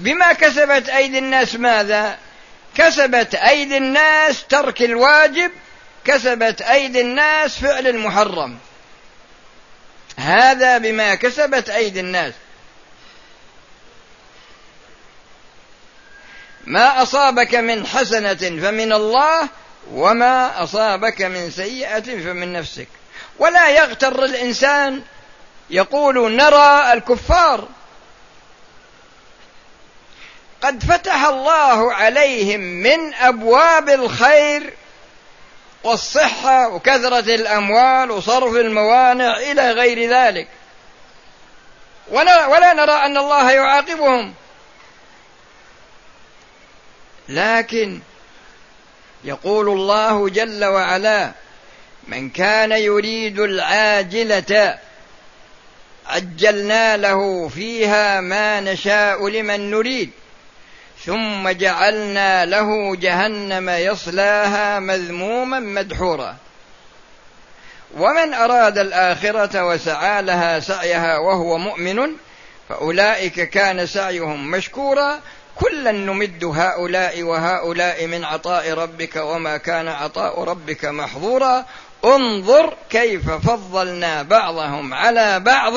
بما 0.00 0.32
كسبت 0.32 0.88
أيدي 0.88 1.18
الناس 1.18 1.54
ماذا؟ 1.54 2.18
كسبت 2.74 3.34
أيدي 3.34 3.76
الناس 3.76 4.44
ترك 4.46 4.82
الواجب 4.82 5.50
كسبت 6.04 6.62
أيدي 6.62 7.00
الناس 7.00 7.58
فعل 7.58 7.86
المحرم. 7.86 8.58
هذا 10.16 10.78
بما 10.78 11.14
كسبت 11.14 11.70
أيدي 11.70 12.00
الناس. 12.00 12.34
ما 16.64 17.02
أصابك 17.02 17.54
من 17.54 17.86
حسنة 17.86 18.34
فمن 18.34 18.92
الله 18.92 19.48
وما 19.92 20.62
أصابك 20.62 21.22
من 21.22 21.50
سيئة 21.50 22.00
فمن 22.00 22.52
نفسك. 22.52 22.88
ولا 23.38 23.70
يغتر 23.70 24.24
الإنسان 24.24 25.02
يقول 25.70 26.32
نرى 26.36 26.92
الكفار. 26.92 27.68
قد 30.60 30.84
فتح 30.84 31.24
الله 31.24 31.92
عليهم 31.92 32.60
من 32.60 33.14
أبواب 33.14 33.88
الخير 33.88 34.72
والصحة 35.84 36.68
وكثرة 36.68 37.34
الأموال 37.34 38.10
وصرف 38.10 38.54
الموانع 38.54 39.36
إلى 39.36 39.72
غير 39.72 40.10
ذلك. 40.10 40.48
ولا, 42.08 42.46
ولا 42.46 42.72
نرى 42.72 42.92
أن 42.92 43.16
الله 43.16 43.50
يعاقبهم. 43.50 44.34
لكن 47.28 48.00
يقول 49.24 49.68
الله 49.68 50.28
جل 50.28 50.64
وعلا 50.64 51.32
من 52.08 52.30
كان 52.30 52.72
يريد 52.72 53.40
العاجلة 53.40 54.78
عجلنا 56.06 56.96
له 56.96 57.48
فيها 57.48 58.20
ما 58.20 58.60
نشاء 58.60 59.28
لمن 59.28 59.70
نريد. 59.70 60.10
ثم 61.06 61.48
جعلنا 61.48 62.44
له 62.46 62.96
جهنم 62.96 63.70
يصلاها 63.70 64.78
مذموما 64.78 65.60
مدحورا. 65.60 66.36
ومن 67.96 68.34
أراد 68.34 68.78
الآخرة 68.78 69.66
وسعى 69.66 70.22
لها 70.22 70.60
سعيها 70.60 71.18
وهو 71.18 71.58
مؤمن 71.58 72.12
فأولئك 72.68 73.40
كان 73.40 73.86
سعيهم 73.86 74.50
مشكورا. 74.50 75.20
كلا 75.54 75.92
نمد 75.92 76.44
هؤلاء 76.44 77.22
وهؤلاء 77.22 78.06
من 78.06 78.24
عطاء 78.24 78.72
ربك 78.72 79.16
وما 79.16 79.56
كان 79.56 79.88
عطاء 79.88 80.44
ربك 80.44 80.84
محظورا. 80.84 81.64
انظر 82.04 82.74
كيف 82.90 83.30
فضلنا 83.30 84.22
بعضهم 84.22 84.94
على 84.94 85.40
بعض 85.40 85.74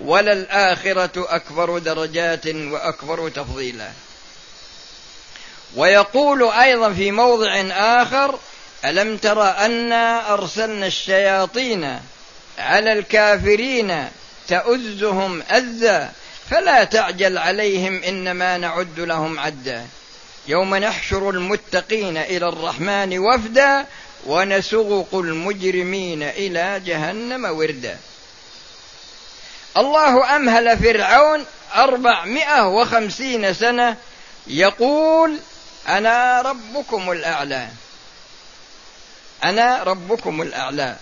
وللآخرة 0.00 1.26
أكبر 1.28 1.78
درجات 1.78 2.46
وأكبر 2.46 3.28
تفضيلا. 3.28 3.88
ويقول 5.76 6.42
أيضا 6.42 6.92
في 6.92 7.10
موضع 7.10 7.60
آخر 7.70 8.38
ألم 8.84 9.16
تر 9.16 9.42
انا 9.42 10.32
أرسلنا 10.32 10.86
الشياطين 10.86 12.00
على 12.58 12.92
الكافرين 12.92 14.08
تؤزهم 14.48 15.42
اذى 15.50 16.08
فلا 16.50 16.84
تعجل 16.84 17.38
عليهم 17.38 18.02
إنما 18.02 18.58
نعد 18.58 19.00
لهم 19.00 19.40
عدا. 19.40 19.86
يوم 20.48 20.76
نحشر 20.76 21.30
المتقين 21.30 22.16
إلى 22.16 22.48
الرحمن 22.48 23.18
وفدا 23.18 23.86
ونسوق 24.26 25.08
المجرمين 25.14 26.22
إلى 26.22 26.82
جهنم 26.86 27.44
وردا. 27.44 27.98
الله 29.76 30.36
أمهل 30.36 30.78
فرعون 30.78 31.44
أربعمائة 31.74 32.68
وخمسين 32.68 33.54
سنة 33.54 33.96
يقول 34.46 35.38
أنا 35.88 36.42
ربكم 36.42 37.10
الأعلى. 37.10 37.68
أنا 39.44 39.82
ربكم 39.82 40.42
الأعلى. 40.42 40.96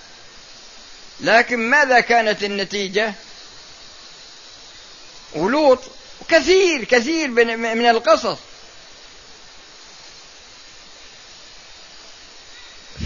لكن 1.20 1.58
ماذا 1.58 2.00
كانت 2.00 2.44
النتيجة؟ 2.44 3.14
ولوط 5.32 5.78
كثير 6.28 6.84
كثير 6.84 7.28
من 7.28 7.86
القصص. 7.86 8.38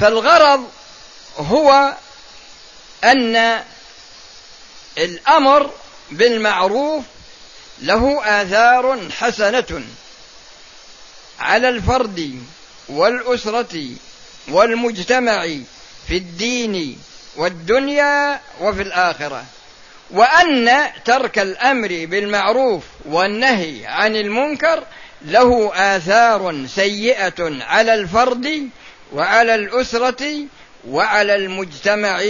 فالغرض 0.01 0.71
هو 1.37 1.97
أن 3.05 3.65
الأمر 4.99 5.71
بالمعروف 6.11 7.05
له 7.79 8.23
آثار 8.43 9.11
حسنة. 9.11 9.85
على 11.41 11.69
الفرد 11.69 12.43
والأسرة 12.89 13.89
والمجتمع 14.49 15.47
في 16.09 16.17
الدين 16.17 16.99
والدنيا 17.37 18.41
وفي 18.61 18.83
الآخرة. 18.83 19.45
وأن 20.11 20.71
ترك 21.05 21.39
الأمر 21.39 21.89
بالمعروف 21.89 22.85
والنهي 23.05 23.87
عن 23.87 24.17
المنكر 24.17 24.85
له 25.23 25.73
آثار 25.75 26.67
سيئة 26.67 27.65
على 27.65 27.95
الفرد 27.95 28.69
وعلى 29.13 29.55
الأسرة 29.55 30.35
وعلى 30.89 31.35
المجتمع 31.35 32.23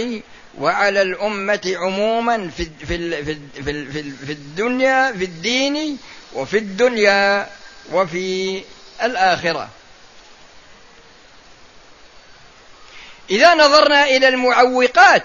وعلى 0.59 1.01
الأمة 1.01 1.73
عموما 1.75 2.49
في 2.57 2.67
في 2.87 3.23
في 3.23 3.91
في 4.25 4.31
الدنيا 4.31 5.11
في 5.11 5.23
الدين 5.23 5.97
وفي 6.33 6.57
الدنيا 6.57 7.47
وفي 7.91 8.61
الآخرة. 9.01 9.69
إذا 13.29 13.53
نظرنا 13.53 14.03
إلى 14.05 14.27
المعوقات 14.27 15.23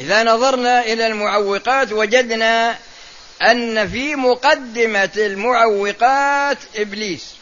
إذا 0.00 0.22
نظرنا 0.22 0.80
إلى 0.80 1.06
المعوقات 1.06 1.92
وجدنا 1.92 2.78
أن 3.42 3.88
في 3.88 4.16
مقدمة 4.16 5.10
المعوقات 5.16 6.58
إبليس. 6.76 7.34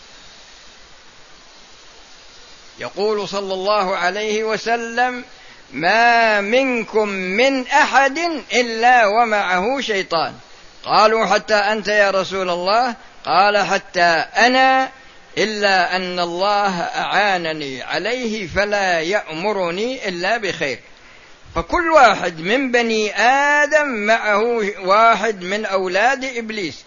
يقول 2.78 3.28
صلى 3.28 3.54
الله 3.54 3.96
عليه 3.96 4.44
وسلم 4.44 5.24
ما 5.72 6.40
منكم 6.40 7.08
من 7.08 7.66
أحد 7.66 8.18
إلا 8.52 9.06
ومعه 9.06 9.80
شيطان. 9.80 10.34
قالوا 10.84 11.26
حتى 11.26 11.54
أنت 11.54 11.88
يا 11.88 12.10
رسول 12.10 12.50
الله 12.50 12.94
قال 13.24 13.58
حتى 13.58 14.24
أنا 14.36 14.90
إلا 15.38 15.96
أن 15.96 16.20
الله 16.20 16.80
أعانني 16.80 17.82
عليه 17.82 18.46
فلا 18.46 19.00
يأمرني 19.00 20.08
إلا 20.08 20.36
بخير. 20.36 20.78
فكل 21.54 21.90
واحد 21.90 22.40
من 22.40 22.70
بني 22.70 23.16
آدم 23.20 23.88
معه 23.88 24.42
واحد 24.80 25.42
من 25.42 25.66
أولاد 25.66 26.24
إبليس. 26.24 26.84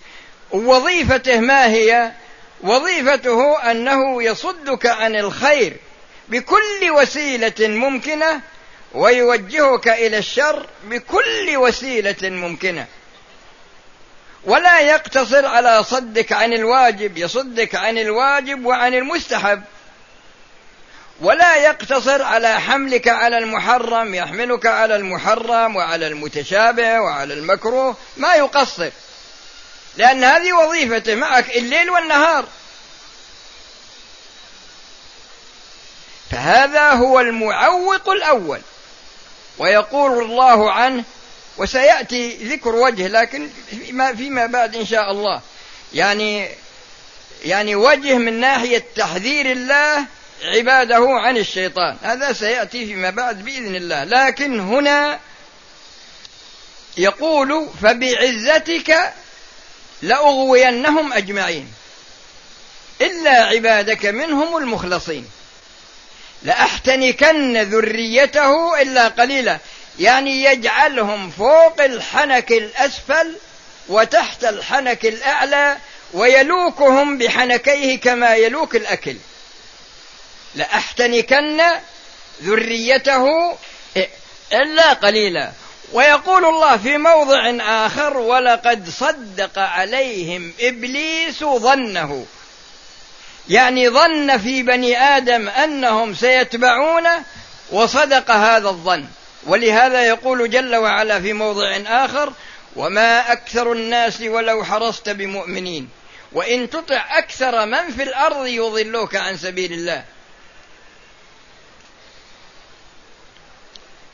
وظيفته 0.51 1.39
ما 1.39 1.65
هي؟ 1.65 2.11
وظيفته 2.63 3.71
أنه 3.71 4.23
يصدك 4.23 4.85
عن 4.85 5.15
الخير 5.15 5.77
بكل 6.29 6.91
وسيلة 6.91 7.67
ممكنة 7.67 8.41
ويوجهك 8.93 9.87
إلى 9.87 10.17
الشر 10.17 10.67
بكل 10.83 11.57
وسيلة 11.57 12.29
ممكنة. 12.29 12.85
ولا 14.44 14.79
يقتصر 14.79 15.46
على 15.46 15.84
صدك 15.84 16.31
عن 16.31 16.53
الواجب 16.53 17.18
يصدك 17.18 17.75
عن 17.75 17.97
الواجب 17.97 18.66
وعن 18.66 18.94
المستحب. 18.94 19.63
ولا 21.22 21.56
يقتصر 21.56 22.22
على 22.24 22.59
حملك 22.59 23.07
على 23.07 23.38
المحرم 23.38 24.16
يحملك 24.16 24.66
على 24.66 24.96
المحرم 24.96 25.75
وعلى 25.75 26.07
المتشابه 26.07 27.00
وعلى 27.00 27.34
المكروه 27.34 27.96
ما 28.18 28.35
يقصر. 28.35 28.90
لأن 29.97 30.23
هذه 30.23 30.53
وظيفته 30.53 31.16
معك 31.16 31.58
الليل 31.58 31.90
والنهار. 31.90 32.46
فهذا 36.32 36.90
هو 36.90 37.20
المعوق 37.20 38.09
الأول. 38.09 38.61
ويقول 39.58 40.23
الله 40.23 40.72
عنه 40.72 41.03
وسيأتي 41.57 42.33
ذكر 42.33 42.75
وجه 42.75 43.07
لكن 43.07 43.49
فيما, 43.69 44.15
فيما 44.15 44.45
بعد 44.45 44.75
إن 44.75 44.85
شاء 44.85 45.11
الله. 45.11 45.41
يعني 45.93 46.49
يعني 47.45 47.75
وجه 47.75 48.17
من 48.17 48.39
ناحية 48.39 48.83
تحذير 48.95 49.51
الله 49.51 50.05
عباده 50.43 51.07
عن 51.09 51.37
الشيطان. 51.37 51.97
هذا 52.03 52.33
سيأتي 52.33 52.85
فيما 52.85 53.09
بعد 53.09 53.45
بإذن 53.45 53.75
الله. 53.75 54.03
لكن 54.03 54.59
هنا 54.59 55.19
يقول 56.97 57.69
فبعزتك 57.81 59.13
لأغوينهم 60.01 61.13
أجمعين. 61.13 61.73
إلا 63.01 63.31
عبادك 63.31 64.05
منهم 64.05 64.57
المخلصين. 64.57 65.25
لأحتنكن 66.43 67.61
ذريته 67.61 68.81
إلا 68.81 69.07
قليلا. 69.07 69.59
يعني 69.99 70.43
يجعلهم 70.43 71.29
فوق 71.29 71.82
الحنك 71.82 72.52
الأسفل 72.52 73.35
وتحت 73.88 74.43
الحنك 74.43 75.05
الأعلى 75.05 75.78
ويلوكهم 76.14 77.17
بحنكيه 77.17 77.99
كما 77.99 78.35
يلوك 78.35 78.76
الأكل. 78.76 79.16
لأحتنكن 80.55 81.61
ذريته 82.43 83.28
إلا 84.53 84.93
قليلا. 84.93 85.52
ويقول 85.94 86.46
الله 86.46 86.78
في 86.78 86.97
موضع 86.97 87.58
آخر 87.85 88.17
ولقد 88.17 88.90
صدق 88.90 89.59
عليهم 89.59 90.53
إبليس 90.59 91.44
ظنه. 91.44 92.26
يعني 93.49 93.90
ظن 93.90 94.37
في 94.37 94.64
بني 94.64 94.97
آدم 94.97 95.49
أنهم 95.49 96.16
سيتبعونه 96.16 97.23
وصدق 97.72 98.32
هذا 98.32 98.70
الظن. 98.70 99.05
ولهذا 99.43 100.03
يقول 100.03 100.49
جل 100.49 100.76
وعلا 100.76 101.22
في 101.22 101.34
موضع 101.34 101.78
آخر 101.88 102.34
وما 102.76 103.32
أكثر 103.32 103.72
الناس 103.72 104.22
ولو 104.22 104.64
حرصت 104.64 105.09
بمؤمنين. 105.09 105.90
وإن 106.32 106.70
تطع 106.70 107.17
أكثر 107.17 107.66
من 107.66 107.91
في 107.91 108.03
الأرض 108.03 108.46
يضلوك 108.46 109.16
عن 109.16 109.38
سبيل 109.38 109.73
الله. 109.73 110.03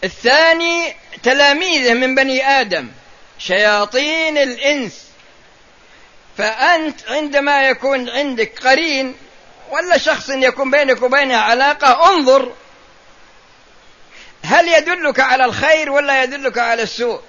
الثاني 0.03 0.95
تلاميذه 1.23 1.93
من 1.93 2.15
بني 2.15 2.47
آدم 2.47 2.87
شياطين 3.39 4.37
الإنس. 4.37 5.07
فأنت 6.37 6.99
عندما 7.09 7.67
يكون 7.69 8.09
عندك 8.09 8.59
قرين 8.59 9.15
ولا 9.71 9.97
شخص 9.97 10.29
يكون 10.29 10.71
بينك 10.71 11.01
وبينه 11.01 11.37
علاقة 11.37 12.13
انظر 12.13 12.53
هل 14.57 14.67
يدلك 14.67 15.19
على 15.19 15.45
الخير 15.45 15.91
ولا 15.91 16.23
يدلك 16.23 16.57
على 16.57 16.83
السوء؟ 16.83 17.21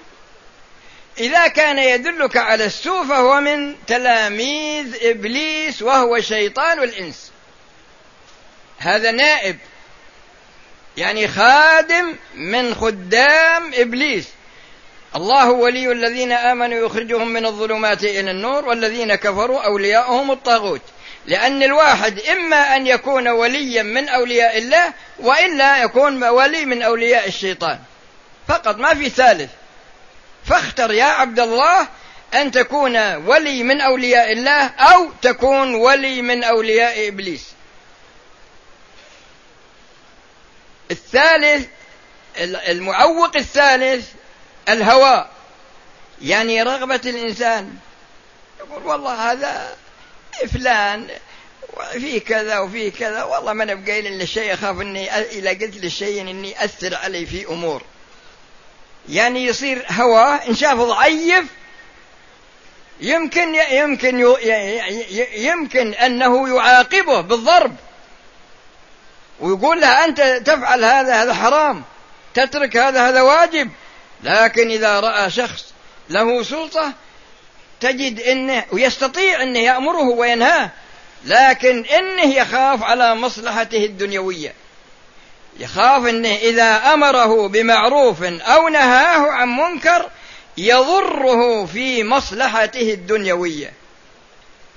إذا 1.17 1.47
كان 1.47 1.79
يدلك 1.79 2.37
على 2.37 2.65
السوء 2.65 3.07
فهو 3.07 3.41
من 3.41 3.75
تلاميذ 3.87 4.95
إبليس 5.01 5.81
وهو 5.81 6.19
شيطان 6.19 6.83
الإنس. 6.83 7.31
هذا 8.77 9.11
نائب 9.11 9.57
يعني 10.97 11.27
خادم 11.27 12.15
من 12.35 12.75
خدام 12.75 13.71
إبليس. 13.73 14.27
الله 15.15 15.51
ولي 15.51 15.91
الذين 15.91 16.31
آمنوا 16.31 16.85
يخرجهم 16.85 17.27
من 17.27 17.45
الظلمات 17.45 18.03
إلى 18.03 18.31
النور 18.31 18.65
والذين 18.65 19.15
كفروا 19.15 19.61
أولياؤهم 19.65 20.31
الطاغوت. 20.31 20.81
لأن 21.29 21.63
الواحد 21.63 22.19
إما 22.19 22.75
أن 22.75 22.87
يكون 22.87 23.27
وليا 23.27 23.83
من 23.83 24.09
أولياء 24.09 24.57
الله 24.57 24.93
وإلا 25.19 25.83
يكون 25.83 26.23
ولي 26.23 26.65
من 26.65 26.81
أولياء 26.81 27.27
الشيطان. 27.27 27.79
فقط 28.47 28.75
ما 28.75 28.93
في 28.93 29.09
ثالث. 29.09 29.49
فاختر 30.45 30.91
يا 30.91 31.03
عبد 31.03 31.39
الله 31.39 31.87
أن 32.33 32.51
تكون 32.51 33.15
ولي 33.15 33.63
من 33.63 33.81
أولياء 33.81 34.31
الله 34.31 34.67
أو 34.67 35.09
تكون 35.21 35.75
ولي 35.75 36.21
من 36.21 36.43
أولياء 36.43 37.07
إبليس. 37.07 37.45
الثالث 40.91 41.67
المعوق 42.67 43.37
الثالث 43.37 44.07
الهوى 44.69 45.27
يعني 46.21 46.63
رغبة 46.63 47.01
الإنسان. 47.05 47.77
يقول 48.59 48.85
والله 48.85 49.31
هذا 49.31 49.75
فلان 50.53 51.07
في 51.91 52.19
كذا 52.19 52.59
وفي 52.59 52.91
كذا. 52.91 53.23
والله 53.23 53.53
ما 53.53 53.63
أنا 53.63 53.85
قايل 53.85 54.05
للشيء 54.05 54.53
أخاف 54.53 54.81
إني 54.81 55.11
إذا 55.11 55.49
قلت 55.49 55.77
للشيء 55.77 56.21
إني 56.21 56.63
أثر 56.63 56.95
عليه 56.95 57.25
في 57.25 57.45
أمور. 57.45 57.81
يعني 59.09 59.45
يصير 59.45 59.85
هواه 59.91 60.35
إن 60.35 60.55
شافه 60.55 60.83
ضعيف. 60.83 61.45
يمكن 63.01 63.55
يمكن 63.55 64.35
يمكن 65.33 65.93
أنه 65.93 66.57
يعاقبه 66.57 67.21
بالضرب. 67.21 67.75
ويقول 69.39 69.81
لها 69.81 70.05
أنت 70.05 70.21
تفعل 70.21 70.83
هذا 70.83 71.23
هذا 71.23 71.33
حرام. 71.33 71.83
تترك 72.33 72.77
هذا 72.77 73.09
هذا 73.09 73.21
واجب. 73.21 73.71
لكن 74.23 74.71
إذا 74.71 74.99
رأى 74.99 75.29
شخص 75.29 75.73
له 76.09 76.43
سلطة 76.43 76.93
تجد 77.79 78.19
إنه 78.19 78.63
ويستطيع 78.71 79.43
إنه 79.43 79.59
يأمره 79.59 80.09
وينهاه 80.09 80.69
لكن 81.25 81.85
إنه 81.85 82.35
يخاف 82.35 82.83
على 82.83 83.15
مصلحته 83.15 83.85
الدنيوية. 83.85 84.53
يخاف 85.59 86.05
إنه 86.05 86.35
إذا 86.35 86.93
أمره 86.93 87.47
بمعروف 87.47 88.23
أو 88.23 88.67
نهاه 88.67 89.31
عن 89.31 89.49
منكر 89.49 90.09
يضره 90.57 91.65
في 91.65 92.03
مصلحته 92.03 92.93
الدنيوية. 92.93 93.73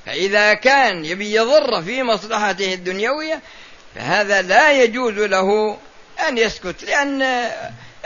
فإذا 0.07 0.55
كان 0.55 1.05
يبي 1.05 1.35
يضر 1.35 1.83
في 1.83 2.03
مصلحته 2.03 2.75
الدنيوية 2.75 3.41
فهذا 3.95 4.43
لا 4.43 4.73
يجوز 4.73 5.15
له 5.15 5.79
أن 6.29 6.39
يسكت 6.39 6.85
لأن 6.85 7.51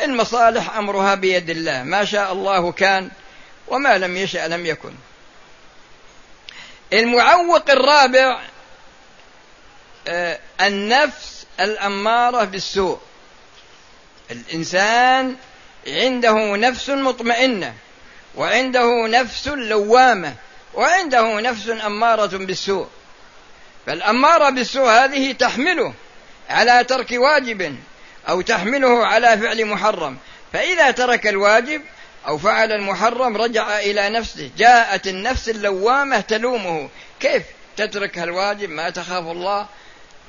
المصالح 0.05 0.77
أمرها 0.77 1.15
بيد 1.15 1.51
الله. 1.51 1.83
ما 1.83 2.05
شاء 2.05 2.33
الله 2.33 2.73
كان 2.73 3.11
وما 3.69 3.99
لم 3.99 4.17
يشأ 4.17 4.49
لم 4.49 4.67
يكن. 4.67 4.93
المعوق 6.93 7.71
الرابع 7.71 8.41
آه، 10.09 10.39
النفس 10.61 11.47
الأمارة 11.61 12.45
بالسوء. 12.45 13.01
الإنسان 14.31 15.37
عنده 15.87 16.57
نفس 16.57 16.91
مطمئنة 16.91 17.75
وعنده 18.35 19.07
نفس 19.07 19.49
لوامة 19.49 20.35
وعنده 20.75 21.41
نفس 21.41 21.69
أمارة 21.69 22.37
بالسوء. 22.37 22.89
فالأمارة 23.87 24.51
بالسوء 24.51 24.89
هذه 24.89 25.33
تحمله 25.33 25.95
على 26.51 26.85
ترك 26.85 27.12
واجب 27.12 27.77
أو 28.29 28.41
تحمله 28.41 29.07
على 29.07 29.39
فعل 29.39 29.67
محرم. 29.67 30.19
فإذا 30.53 30.91
ترك 30.91 31.27
الواجب 31.27 31.83
أو 32.28 32.38
فعل 32.38 32.73
المحرم 32.73 33.37
رجع 33.37 33.78
إلى 33.78 34.08
نفسه. 34.08 34.50
جاءت 34.58 35.06
النفس 35.06 35.49
اللوامة 35.49 36.20
تلومه. 36.20 36.88
كيف 37.20 37.43
تترك 37.76 38.19
الواجب 38.19 38.70
ما 38.70 38.90
تخاف 38.90 39.25
الله. 39.25 39.67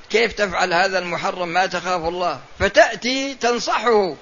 كيف 0.10 0.34
تفعل 0.34 0.74
هذا 0.74 1.00
المحرم؟ 1.00 1.48
ما 1.48 1.66
تخاف 1.66 2.08
الله. 2.08 2.40
فتأتي 2.60 3.36
تنصحه 3.36 4.16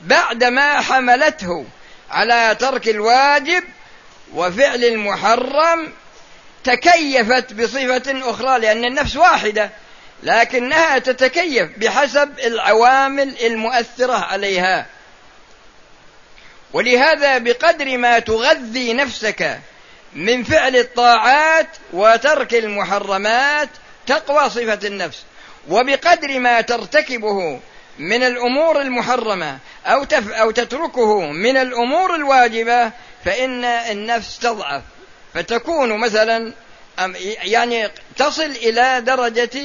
بعدما 0.00 0.80
حملته 0.80 1.66
على 2.10 2.56
ترك 2.60 2.88
الواجب 2.88 3.64
وفعل 4.34 4.84
المحرم 4.84 5.92
تكيفت 6.64 7.52
بصفة 7.52 8.30
أخرى 8.30 8.58
لأن 8.58 8.84
النفس 8.84 9.16
واحدة 9.16 9.70
لكنها 10.22 10.98
تتكيف 10.98 11.78
بحسب 11.78 12.38
العوامل 12.38 13.36
المؤثرة 13.46 14.12
عليها. 14.12 14.86
ولهذا 16.72 17.38
بقدر 17.38 17.98
ما 17.98 18.18
تغذي 18.18 18.92
نفسك 18.92 19.58
من 20.14 20.44
فعل 20.44 20.76
الطاعات 20.76 21.68
وترك 21.92 22.54
المحرمات 22.54 23.68
تقوى 24.06 24.50
صفة 24.50 24.78
النفس. 24.84 25.22
وبقدر 25.68 26.38
ما 26.38 26.60
ترتكبه 26.60 27.60
من 27.98 28.22
الأمور 28.22 28.80
المحرمة 28.80 29.58
أو, 29.86 30.04
تف 30.04 30.32
أو 30.32 30.50
تتركه 30.50 31.20
من 31.30 31.56
الأمور 31.56 32.14
الواجبة 32.14 32.90
فإن 33.24 33.64
النفس 33.64 34.38
تضعف. 34.38 34.82
فتكون 35.34 36.00
مثلا 36.00 36.52
يعني 37.42 37.90
تصل 38.16 38.50
إلى 38.50 39.00
درجة 39.00 39.60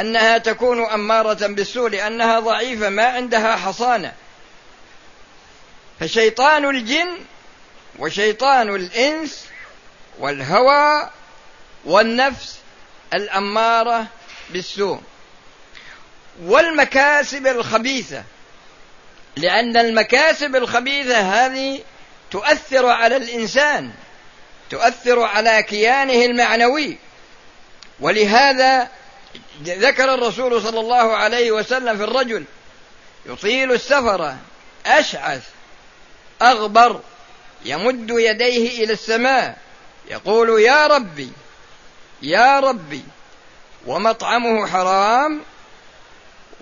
أنها 0.00 0.38
تكون 0.38 0.84
أمارة 0.84 1.46
بالسوء 1.46 1.88
لأنها 1.88 2.40
ضعيفة 2.40 2.88
ما 2.88 3.04
عندها 3.04 3.56
حصانة. 3.56 4.12
فشيطان 6.00 6.64
الجن 6.64 7.18
وشيطان 7.98 8.74
الإنس 8.74 9.44
والهوى 10.18 11.10
والنفس 11.84 12.58
الأمارة 13.14 14.06
بالسوء. 14.50 15.00
والمكاسب 16.42 17.46
الخبيثة 17.46 18.24
لأن 19.36 19.76
المكاسب 19.76 20.56
الخبيثة 20.56 21.20
هذه 21.20 21.80
تؤثر 22.30 22.86
على 22.86 23.16
الإنسان 23.16 23.92
تؤثر 24.70 25.22
على 25.22 25.62
كيانه 25.62 26.24
المعنوي. 26.24 26.98
ولهذا 28.00 28.88
ذكر 29.62 30.14
الرسول 30.14 30.62
صلى 30.62 30.80
الله 30.80 31.16
عليه 31.16 31.52
وسلم 31.52 31.96
في 31.96 32.04
الرجل 32.04 32.44
يطيل 33.26 33.72
السفر 33.72 34.36
أشعث 34.86 35.42
أغبر 36.42 37.00
يمد 37.64 38.10
يديه 38.10 38.84
إلى 38.84 38.92
السماء 38.92 39.58
يقول 40.10 40.60
يا 40.60 40.86
ربي 40.86 41.32
يا 42.22 42.60
ربي 42.60 43.04
ومطعمه 43.86 44.66
حرام 44.66 45.40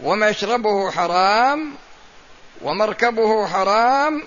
ومشربه 0.02 0.90
حرام 0.90 1.74
ومركبه 2.62 3.46
حرام 3.46 4.24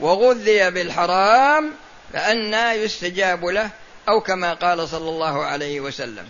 وغذي 0.00 0.70
بالحرام 0.70 1.72
فأنى 2.12 2.70
يستجاب 2.70 3.44
له 3.44 3.70
أو 4.08 4.20
كما 4.20 4.54
قال 4.54 4.88
صلى 4.88 5.08
الله 5.08 5.44
عليه 5.44 5.80
وسلم. 5.80 6.28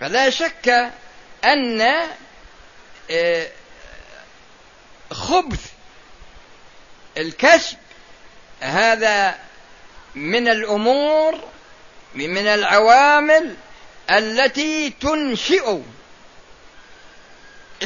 فلا 0.00 0.30
شك 0.30 0.90
أن 1.44 1.80
آه، 3.10 3.48
خبث 5.12 5.60
الكسب 7.16 7.76
هذا 8.60 9.38
من 10.14 10.48
الأمور 10.48 11.40
من 12.14 12.46
العوامل 12.46 13.56
التي 14.10 14.90
تنشئ 14.90 15.78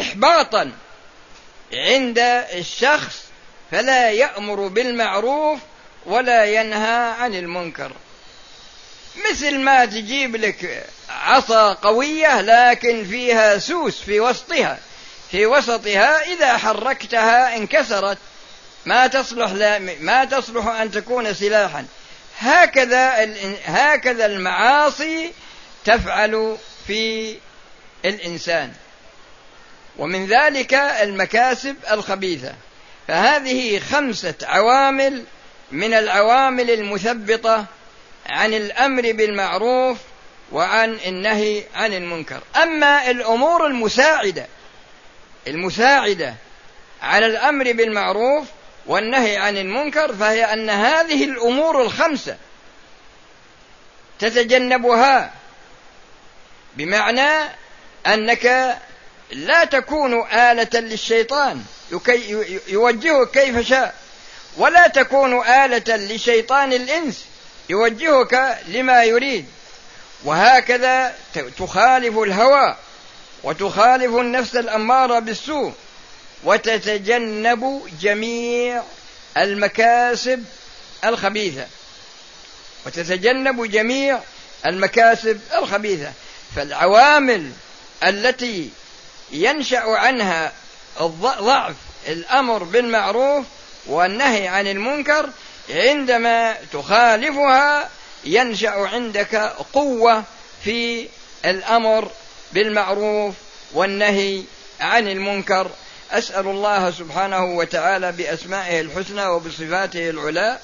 إحباطا 0.01 0.73
عند 1.73 2.19
الشخص 2.53 3.23
فلا 3.71 4.11
يأمر 4.11 4.67
بالمعروف 4.67 5.61
ولا 6.07 6.45
ينهى 6.45 7.13
عن 7.19 7.35
المنكر. 7.35 7.93
مثل 9.31 9.59
ما 9.59 9.85
تجيب 9.85 10.37
لك 10.37 10.87
عصا 11.09 11.73
قوية 11.73 12.41
لكن 12.41 13.05
فيها 13.05 13.59
سوس 13.59 14.01
في 14.01 14.21
وسطها 14.21 14.79
في 15.31 15.47
وسطها 15.47 16.33
إذا 16.33 16.57
حركتها 16.57 17.57
انكسرت. 17.57 18.19
ما 18.87 19.07
تصلح 19.07 19.53
لا 19.53 19.79
ما 20.01 20.25
تصلح 20.25 20.67
أن 20.67 20.91
تكون 20.91 21.35
سلاحا. 21.35 21.87
هكذا 22.39 23.35
هكذا 23.65 24.27
المعاصي 24.27 25.33
تفعل 25.85 26.57
في 26.87 27.37
الإنسان. 28.05 28.73
ومن 29.99 30.27
ذلك 30.27 30.75
المكاسب 30.75 31.77
الخبيثة. 31.91 32.55
فهذه 33.09 33.79
خمسة 33.79 34.35
عوامل 34.43 35.25
من 35.73 35.95
العوامل 35.95 36.71
المثبطة 36.71 37.65
عن 38.27 38.55
الأمر 38.55 39.03
بالمعروف 39.03 39.99
وعن 40.53 40.99
النهي 41.07 41.63
عن 41.75 41.93
المنكر. 41.93 42.41
أما 42.63 43.11
الأمور 43.11 43.67
المساعدة 43.67 44.47
المساعدة 45.47 46.35
على 47.03 47.27
الأمر 47.27 47.73
بالمعروف 47.73 48.47
والنهي 48.87 49.37
عن 49.37 49.57
المنكر 49.57 50.15
فهي 50.15 50.45
أن 50.53 50.71
هذه 50.71 51.25
الأمور 51.25 51.83
الخمسة 51.83 52.37
تتجنبها 54.19 55.33
بمعنى 56.77 57.49
أنك 58.07 58.77
لا 59.31 59.65
تكون 59.65 60.31
آلة 60.33 60.81
للشيطان 60.81 61.65
يوجهك 62.69 63.31
كيف 63.31 63.69
شاء 63.69 63.95
ولا 64.57 64.89
تكون 64.89 65.47
آلة 65.47 65.97
لشيطان 65.97 66.73
الإنس 66.73 67.25
يوجهك 67.69 68.59
لما 68.69 69.05
يريد. 69.05 69.47
وهكذا 70.25 71.15
تخالف 71.59 72.19
الهوى 72.19 72.77
وتخالف 73.43 74.17
النفس 74.17 74.57
الأمارة 74.57 75.19
بالسوء. 75.19 75.73
وتتجنب 76.45 77.83
جميع 78.01 78.83
المكاسب 79.37 80.45
الخبيثة. 81.05 81.67
وتتجنب 82.87 83.71
جميع 83.71 84.21
المكاسب 84.67 85.41
الخبيثة. 85.59 86.13
فالعوامل 86.57 87.53
التي 88.03 88.71
ينشأ 89.33 89.81
عنها 89.81 90.53
ضعف 91.01 91.75
الأمر 92.09 92.63
بالمعروف 92.63 93.45
والنهي 93.87 94.49
عن 94.49 94.67
المنكر 94.67 95.31
عندما 95.71 96.57
تخالفها 96.73 97.91
ينشأ 98.25 98.71
عندك 98.71 99.35
قوة 99.73 100.25
في 100.65 101.09
الأمر 101.45 102.11
بالمعروف 102.53 103.35
والنهي 103.73 104.43
عن 104.81 105.09
المنكر 105.09 105.71
أسأل 106.13 106.47
الله 106.47 106.91
سبحانه 106.91 107.45
وتعالى 107.45 108.13
بأسمائه 108.13 108.81
الحسنى 108.81 109.27
وبصفاته 109.27 110.11
العلى 110.11 110.59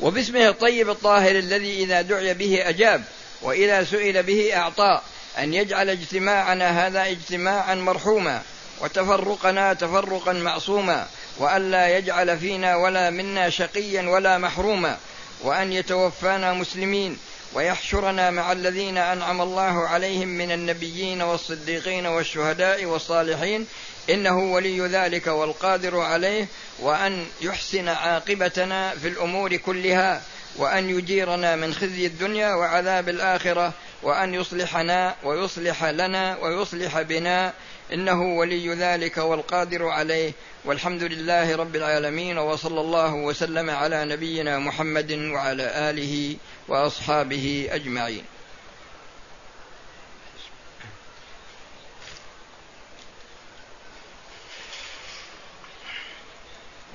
وباسمه 0.00 0.48
الطيب 0.48 0.90
الطاهر 0.90 1.30
الذي 1.30 1.82
إذا 1.84 2.02
دعي 2.02 2.34
به 2.34 2.68
أجاب 2.68 3.04
وإذا 3.42 3.84
سئل 3.84 4.22
به 4.22 4.56
أعطى 4.56 5.00
أن 5.38 5.54
يجعل 5.54 5.90
اجتماعنا 5.90 6.86
هذا 6.86 7.06
اجتماعا 7.06 7.74
مرحوما 7.74 8.42
وتفرقنا 8.80 9.74
تفرقا 9.74 10.32
معصوما 10.32 11.06
وألا 11.38 11.98
يجعل 11.98 12.38
فينا 12.38 12.76
ولا 12.76 13.10
منا 13.10 13.50
شقيا 13.50 14.08
ولا 14.08 14.38
محروما 14.38 14.98
وأن 15.42 15.72
يتوفانا 15.72 16.52
مسلمين 16.52 17.18
ويحشرنا 17.54 18.30
مع 18.30 18.52
الذين 18.52 18.98
أنعم 18.98 19.42
الله 19.42 19.88
عليهم 19.88 20.28
من 20.28 20.52
النبيين 20.52 21.22
والصديقين 21.22 22.06
والشهداء 22.06 22.84
والصالحين 22.84 23.66
إنه 24.10 24.38
ولي 24.38 24.80
ذلك 24.80 25.26
والقادر 25.26 26.00
عليه 26.00 26.46
وأن 26.78 27.26
يحسن 27.40 27.88
عاقبتنا 27.88 28.90
في 28.90 29.08
الأمور 29.08 29.56
كلها 29.56 30.22
وأن 30.56 30.90
يجيرنا 30.98 31.56
من 31.56 31.74
خزي 31.74 32.06
الدنيا 32.06 32.54
وعذاب 32.54 33.08
الآخرة 33.08 33.72
وأن 34.02 34.34
يصلحنا 34.34 35.14
ويصلح 35.24 35.84
لنا 35.84 36.38
ويصلح 36.42 37.00
بنا. 37.00 37.52
إنه 37.92 38.22
ولي 38.22 38.74
ذلك 38.74 39.18
والقادر 39.18 39.88
عليه. 39.88 40.32
والحمد 40.64 41.02
لله 41.02 41.56
رب 41.56 41.76
العالمين 41.76 42.38
وصلى 42.38 42.80
الله 42.80 43.14
وسلم 43.14 43.70
على 43.70 44.04
نبينا 44.04 44.58
محمد 44.58 45.12
وعلى 45.12 45.90
آله 45.90 46.36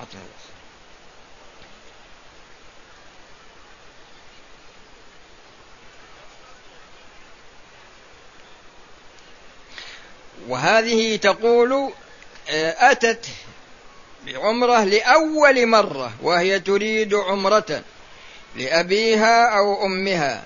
أجمعين 0.02 0.42
وهذه 10.48 11.16
تقول 11.16 11.92
آه، 12.50 12.90
أتت 12.92 13.26
بعمرة 14.26 14.84
لأول 14.84 15.66
مرة 15.66 16.12
وهي 16.22 16.60
تريد 16.60 17.14
عمرة 17.14 17.82
لأبيها 18.56 19.58
أو 19.58 19.86
أمها. 19.86 20.44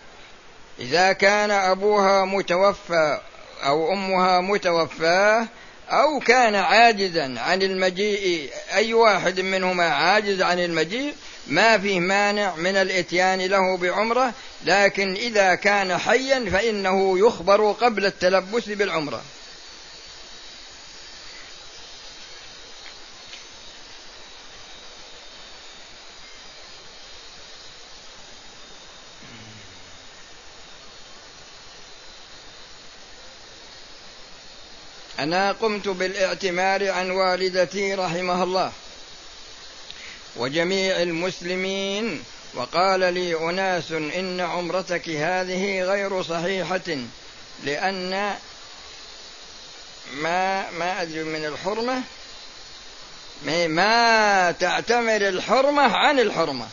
إذا 0.79 1.13
كان 1.13 1.51
أبوها 1.51 2.25
متوفى 2.25 3.21
أو 3.65 3.93
أمها 3.93 4.41
متوفاة 4.41 5.47
أو 5.91 6.21
كان 6.21 6.55
عاجزا 6.55 7.35
عن 7.41 7.63
المجيء 7.63 8.51
أي 8.75 8.95
واحد 8.95 9.41
منهما 9.41 9.85
عاجز 9.85 10.43
عن 10.43 10.59
المجيء 10.59 11.15
ما 11.47 11.79
فيه 11.79 12.01
مانع 12.01 12.57
من 12.57 12.77
الإتيان 12.77 13.41
له 13.41 13.77
بعمرة 13.77 14.33
لكن 14.65 15.15
إذا 15.15 15.55
كان 15.55 15.99
حيا 15.99 16.51
فإنه 16.51 17.19
يخبر 17.19 17.73
قبل 17.73 18.07
التلبس 18.07 18.69
بالعمرة. 18.69 19.23
أنا 35.27 35.53
قمت 35.53 35.89
بالإعتمار 35.89 36.91
عن 36.91 37.11
والدتي 37.11 37.95
رحمها 37.95 38.45
الله 38.45 38.73
وجميع 40.37 41.03
المسلمين 41.03 42.25
وقال 42.55 43.01
لي 43.01 43.35
أناس 43.35 43.93
إن 43.93 44.41
عمرتك 44.41 45.09
هذه 45.09 45.83
غير 45.83 46.23
صحيحة 46.23 46.99
لأن 47.65 48.37
ما 50.13 50.71
ما 50.71 51.03
أدري 51.03 51.25
من 51.25 51.45
الحرمة 51.45 52.03
ما 53.69 54.53
تعتمر 54.53 55.29
الحرمة 55.29 55.83
عن 55.83 56.19
الحرمة. 56.21 56.69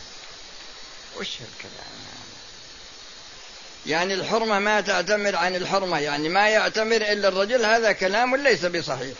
وش 1.20 1.28
هالكلام؟ 1.28 2.13
يعني 3.86 4.14
الحرمة 4.14 4.58
ما 4.58 4.80
تعتمر 4.80 5.36
عن 5.36 5.56
الحرمة 5.56 5.98
يعني 5.98 6.28
ما 6.28 6.48
يعتمر 6.48 6.96
إلا 6.96 7.28
الرجل 7.28 7.64
هذا 7.64 7.92
كلام 7.92 8.36
ليس 8.36 8.64
بصحيح. 8.64 9.16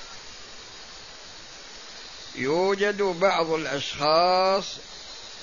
يوجد 2.34 3.02
بعض 3.02 3.50
الأشخاص 3.50 4.64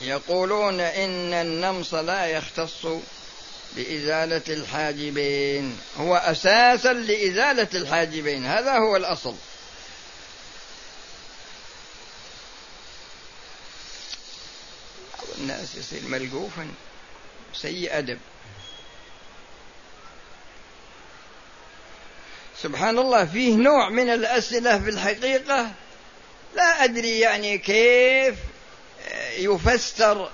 يقولون 0.01 0.79
إن 0.79 1.33
النمص 1.33 1.93
لا 1.93 2.25
يختص 2.25 2.85
بإزالة 3.75 4.41
الحاجبين 4.49 5.79
هو 5.97 6.15
أساسا 6.15 6.93
لإزالة 6.93 7.67
الحاجبين 7.73 8.45
هذا 8.45 8.77
هو 8.77 8.95
الأصل. 8.95 9.35
الناس 15.37 15.75
يصير 15.75 16.01
ملقوفا 16.07 16.67
سيء 17.53 17.97
أدب. 17.97 18.19
سبحان 22.63 22.99
الله 22.99 23.25
فيه 23.25 23.55
نوع 23.55 23.89
من 23.89 24.09
الأسئلة 24.09 24.79
في 24.79 24.89
الحقيقة. 24.89 25.71
لا 26.55 26.83
أدري 26.83 27.19
يعني 27.19 27.57
كيف 27.57 28.35
يفسر 29.37 30.31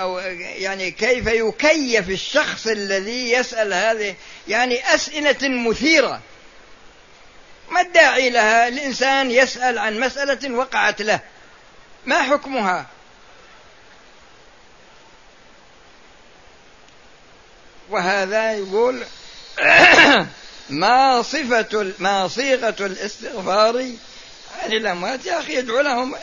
أو 0.00 0.18
يعني 0.38 0.90
كيف 0.90 1.26
يكيف 1.26 2.10
الشخص 2.10 2.66
الذي 2.66 3.32
يسأل 3.32 3.72
هذه 3.72 4.14
يعني 4.48 4.94
أسئلة 4.94 5.48
مثيرة. 5.48 6.20
ما 7.70 7.80
الداعي 7.80 8.30
لها؟ 8.30 8.68
الإنسان 8.68 9.30
يسأل 9.30 9.78
عن 9.78 10.00
مسألة 10.00 10.54
وقعت 10.54 11.02
له. 11.02 11.20
ما 12.06 12.22
حكمها؟ 12.22 12.86
وهذا 17.90 18.52
يقول 18.52 19.04
ما 20.70 21.22
صفة 21.22 21.92
ما 21.98 22.28
صيغة 22.28 22.76
الاستغفار 22.80 23.90
عن 24.62 24.72
الأموات. 24.72 25.26
يا 25.26 25.40
أخي 25.40 25.58
ادعو 25.58 25.80
لهم 25.80 26.14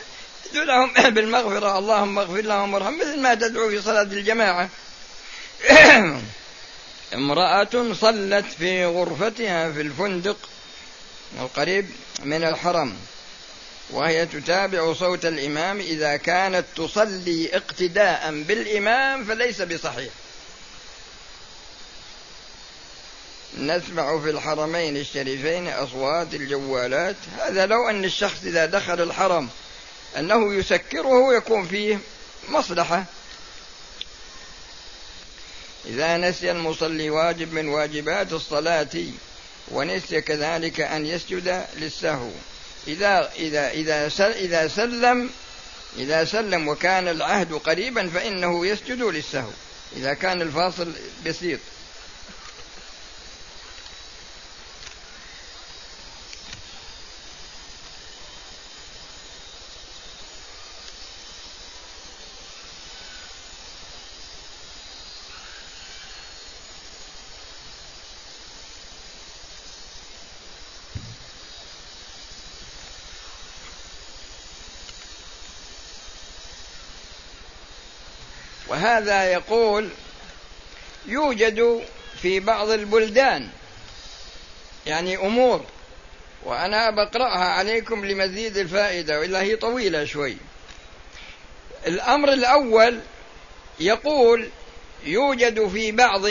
ادعو 0.51 0.63
لهم 0.63 0.93
بالمغفرة. 1.15 1.77
اللهم 1.77 2.19
اغفر 2.19 2.41
لهم 2.41 2.73
وارحم. 2.73 2.97
مثل 2.97 3.19
ما 3.19 3.35
تدعو 3.35 3.69
في 3.69 3.81
صلاة 3.81 4.01
الجماعة. 4.01 4.69
امرأة 7.13 7.93
صلت 7.93 8.45
في 8.59 8.85
غرفتها 8.85 9.71
في 9.71 9.81
الفندق 9.81 10.37
القريب 11.39 11.89
من 12.23 12.43
الحرم 12.43 12.95
وهي 13.89 14.25
تتابع 14.25 14.93
صوت 14.93 15.25
الإمام. 15.25 15.79
إذا 15.79 16.17
كانت 16.17 16.65
تصلي 16.75 17.49
اقتداء 17.53 18.43
بالإمام 18.47 19.25
فليس 19.25 19.61
بصحيح. 19.61 20.11
نسمع 23.57 24.19
في 24.19 24.29
الحرمين 24.29 24.97
الشريفين 24.97 25.67
أصوات 25.67 26.33
الجوالات. 26.33 27.15
هذا 27.39 27.65
لو 27.65 27.89
أن 27.89 28.05
الشخص 28.05 28.43
إذا 28.43 28.65
دخل 28.65 29.01
الحرم 29.01 29.49
أنه 30.17 30.53
يسكره 30.53 31.35
يكون 31.35 31.67
فيه 31.67 31.99
مصلحة. 32.49 33.05
إذا 35.85 36.17
نسي 36.17 36.51
المصلي 36.51 37.09
واجب 37.09 37.53
من 37.53 37.67
واجبات 37.67 38.33
الصلاة 38.33 39.03
ونسي 39.71 40.21
كذلك 40.21 40.79
أن 40.79 41.05
يسجد 41.05 41.65
للسهو. 41.77 42.29
إذا 42.87 43.31
إذا 43.35 43.71
إذا 43.71 44.07
إذا 44.35 44.67
سلم 44.67 45.29
إذا 45.97 46.25
سلم 46.25 46.67
وكان 46.67 47.07
العهد 47.07 47.53
قريبا 47.53 48.09
فإنه 48.09 48.65
يسجد 48.65 49.01
للسهو. 49.01 49.51
إذا 49.95 50.13
كان 50.13 50.41
الفاصل 50.41 50.93
بسيط. 51.25 51.59
وهذا 78.71 79.23
يقول 79.23 79.89
يوجد 81.05 81.83
في 82.21 82.39
بعض 82.39 82.69
البلدان 82.69 83.49
يعني 84.85 85.17
أمور 85.17 85.65
وأنا 86.43 86.89
بقرأها 86.89 87.45
عليكم 87.45 88.05
لمزيد 88.05 88.57
الفائدة 88.57 89.19
والا 89.19 89.41
هي 89.41 89.55
طويلة 89.55 90.05
شوي. 90.05 90.37
الأمر 91.87 92.33
الأول 92.33 92.99
يقول 93.79 94.49
يوجد 95.03 95.67
في 95.67 95.91
بعض 95.91 96.21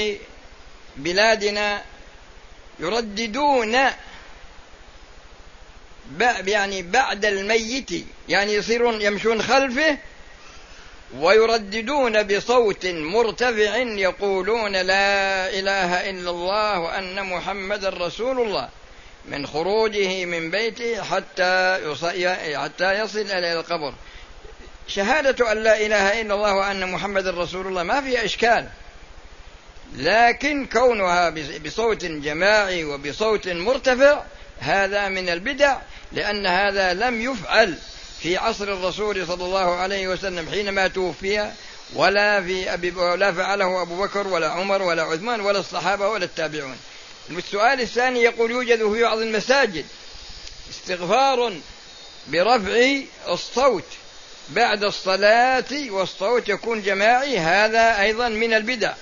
بلادنا 0.97 1.83
يرددون 2.79 3.77
يعني 6.47 6.83
بعد 6.83 7.25
الميت 7.25 7.91
يعني 8.29 8.55
يصيرون 8.55 9.01
يمشون 9.01 9.43
خلفه 9.43 9.99
ويرددون 11.19 12.23
بصوت 12.23 12.87
مرتفع 12.87 13.77
يقولون 13.77 14.73
لا 14.73 15.49
إله 15.49 16.11
إلا 16.11 16.31
الله 16.31 16.79
وأن 16.79 17.27
محمدا 17.27 17.89
رسول 17.89 18.41
الله 18.41 18.69
من 19.29 19.47
خروجه 19.47 20.25
من 20.25 20.51
بيته 20.51 21.03
حتى 21.03 21.81
حتى 22.55 22.99
يصل 23.01 23.19
إلى 23.19 23.53
القبر. 23.53 23.95
شهادة 24.89 25.53
أن 25.53 25.63
لا 25.63 25.87
إله 25.87 26.21
إلا 26.21 26.35
الله 26.35 26.55
وأن 26.55 26.93
محمدا 26.93 27.31
رسول 27.31 27.67
الله 27.67 27.83
ما 27.83 28.01
فيها 28.01 28.25
إشكال. 28.25 28.69
لكن 29.97 30.67
كونها 30.67 31.31
بصوت 31.65 32.05
جماعي 32.05 32.85
وبصوت 32.85 33.49
مرتفع 33.49 34.23
هذا 34.61 35.09
من 35.09 35.29
البدع 35.29 35.77
لأن 36.13 36.47
هذا 36.47 36.95
لم 36.95 37.21
يفعل. 37.21 37.79
في 38.23 38.37
عصر 38.37 38.65
الرسول 38.65 39.27
صلى 39.27 39.45
الله 39.45 39.75
عليه 39.75 40.09
وسلم 40.09 40.51
حينما 40.51 40.89
توفي 40.89 41.53
ولا 41.95 42.43
في 42.43 42.75
أبي 42.75 42.91
ولا 42.91 43.33
فعله 43.33 43.83
أبو 43.83 44.03
بكر 44.03 44.27
ولا 44.27 44.49
عمر 44.49 44.83
ولا 44.83 45.03
عثمان 45.03 45.41
ولا 45.41 45.59
الصحابة 45.59 46.09
ولا 46.09 46.25
التابعون. 46.25 46.77
السؤال 47.31 47.81
الثاني 47.81 48.23
يقول 48.23 48.51
يوجد 48.51 48.93
في 48.93 49.03
بعض 49.03 49.19
المساجد 49.19 49.87
استغفار 50.71 51.53
برفع 52.29 53.01
الصوت 53.29 53.85
بعد 54.49 54.85
الصلاة 54.85 55.91
والصوت 55.91 56.49
يكون 56.49 56.83
جماعي 56.83 57.39
هذا 57.39 58.01
أيضا 58.01 58.29
من 58.29 58.55
البدع. 58.55 58.95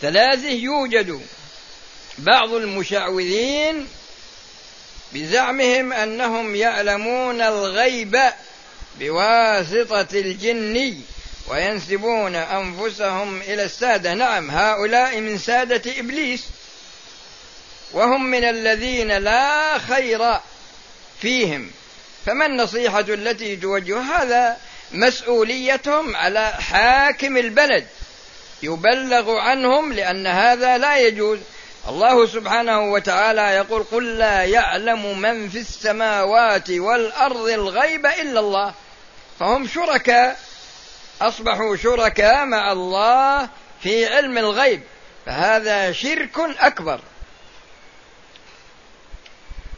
ثلاثة 0.00 0.48
يوجد 0.48 1.20
بعض 2.18 2.52
المشعوذين 2.52 3.88
بزعمهم 5.14 5.92
أنهم 5.92 6.56
يعلمون 6.56 7.40
الغيب 7.40 8.20
بواسطة 9.00 10.06
الجن 10.14 11.00
وينسبون 11.48 12.36
أنفسهم 12.36 13.40
إلى 13.40 13.64
السادة. 13.64 14.14
نعم 14.14 14.50
هؤلاء 14.50 15.20
من 15.20 15.38
سادة 15.38 15.82
إبليس. 15.98 16.44
وهم 17.92 18.30
من 18.30 18.44
الذين 18.44 19.12
لا 19.12 19.78
خير 19.78 20.38
فيهم. 21.20 21.70
فما 22.26 22.46
النصيحة 22.46 23.00
التي 23.00 23.56
توجه؟ 23.56 24.00
هذا 24.00 24.56
مسؤوليتهم 24.92 26.16
على 26.16 26.52
حاكم 26.52 27.36
البلد. 27.36 27.86
يبلغ 28.62 29.36
عنهم 29.36 29.92
لأن 29.92 30.26
هذا 30.26 30.78
لا 30.78 30.96
يجوز. 30.96 31.38
الله 31.88 32.26
سبحانه 32.26 32.80
وتعالى 32.80 33.42
يقول 33.42 33.82
قل 33.82 34.18
لا 34.18 34.44
يعلم 34.44 35.18
من 35.20 35.48
في 35.48 35.58
السماوات 35.58 36.70
والأرض 36.70 37.48
الغيب 37.48 38.06
إلا 38.06 38.40
الله. 38.40 38.74
فهم 39.38 39.66
شركاء 39.66 40.40
أصبحوا 41.20 41.76
شركاء 41.76 42.44
مع 42.44 42.72
الله 42.72 43.48
في 43.80 44.06
علم 44.06 44.38
الغيب. 44.38 44.82
فهذا 45.26 45.92
شرك 45.92 46.38
أكبر. 46.38 47.00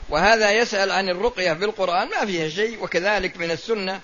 وهذا 0.09 0.51
يسأل 0.51 0.91
عن 0.91 1.09
الرقية 1.09 1.53
في 1.53 1.65
القرآن 1.65 2.09
ما 2.09 2.27
فيها 2.27 2.49
شيء 2.49 2.83
وكذلك 2.83 3.37
من 3.37 3.51
السنة. 3.51 4.01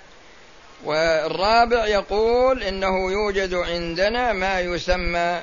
والرابع 0.85 1.87
يقول 1.87 2.63
إنه 2.63 3.13
يوجد 3.13 3.55
عندنا 3.55 4.33
ما 4.33 4.61
يسمى 4.61 5.41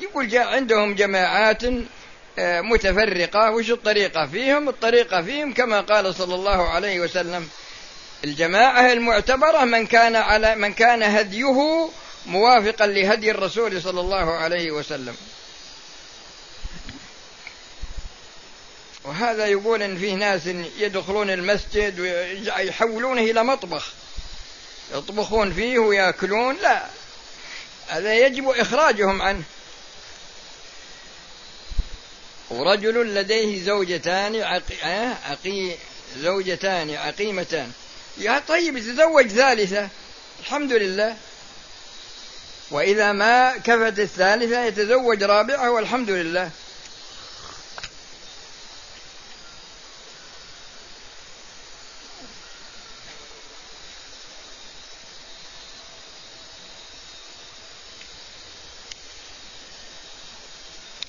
يقول 0.00 0.28
جاء 0.28 0.46
عندهم 0.46 0.94
جماعات 0.94 1.62
متفرقة 2.40 3.50
وش 3.50 3.70
الطريقة 3.70 4.26
فيهم؟ 4.26 4.68
الطريقة 4.68 5.22
فيهم 5.22 5.54
كما 5.54 5.80
قال 5.80 6.14
صلى 6.14 6.34
الله 6.34 6.68
عليه 6.68 7.00
وسلم 7.00 7.48
الجماعة 8.24 8.92
المعتبرة 8.92 9.64
من 9.64 9.86
كان 9.86 10.16
على 10.16 10.54
من 10.54 10.72
كان 10.72 11.02
هديه 11.02 11.88
موافقا 12.26 12.86
لهدي 12.86 13.30
الرسول 13.30 13.82
صلى 13.82 14.00
الله 14.00 14.34
عليه 14.34 14.70
وسلم. 14.70 15.16
وهذا 19.04 19.46
يقول 19.46 19.82
إن 19.82 19.98
فيه 19.98 20.14
ناس 20.14 20.46
يدخلون 20.78 21.30
المسجد 21.30 22.00
ويحولونه 22.00 23.20
إلى 23.20 23.44
مطبخ 23.44 23.92
يطبخون 24.94 25.52
فيه 25.52 25.78
ويأكلون 25.78 26.56
لا 26.56 26.82
هذا 27.88 28.14
يجب 28.14 28.48
إخراجهم 28.48 29.22
عنه. 29.22 29.42
ورجل 32.50 33.14
لديه 33.14 33.64
زوجتان 33.64 34.36
عقي... 34.36 35.14
عقي... 35.24 35.74
زوجتان 36.18 36.90
عقيمتان. 36.90 37.72
يا 38.18 38.42
طيب 38.48 38.76
يتزوج 38.76 39.26
ثالثة. 39.28 39.88
الحمد 40.40 40.72
لله. 40.72 41.16
وإذا 42.70 43.12
ما 43.12 43.56
كفت 43.56 43.98
الثالثة 43.98 44.64
يتزوج 44.64 45.22
رابعة 45.22 45.70
والحمد 45.70 46.10
لله. 46.10 46.50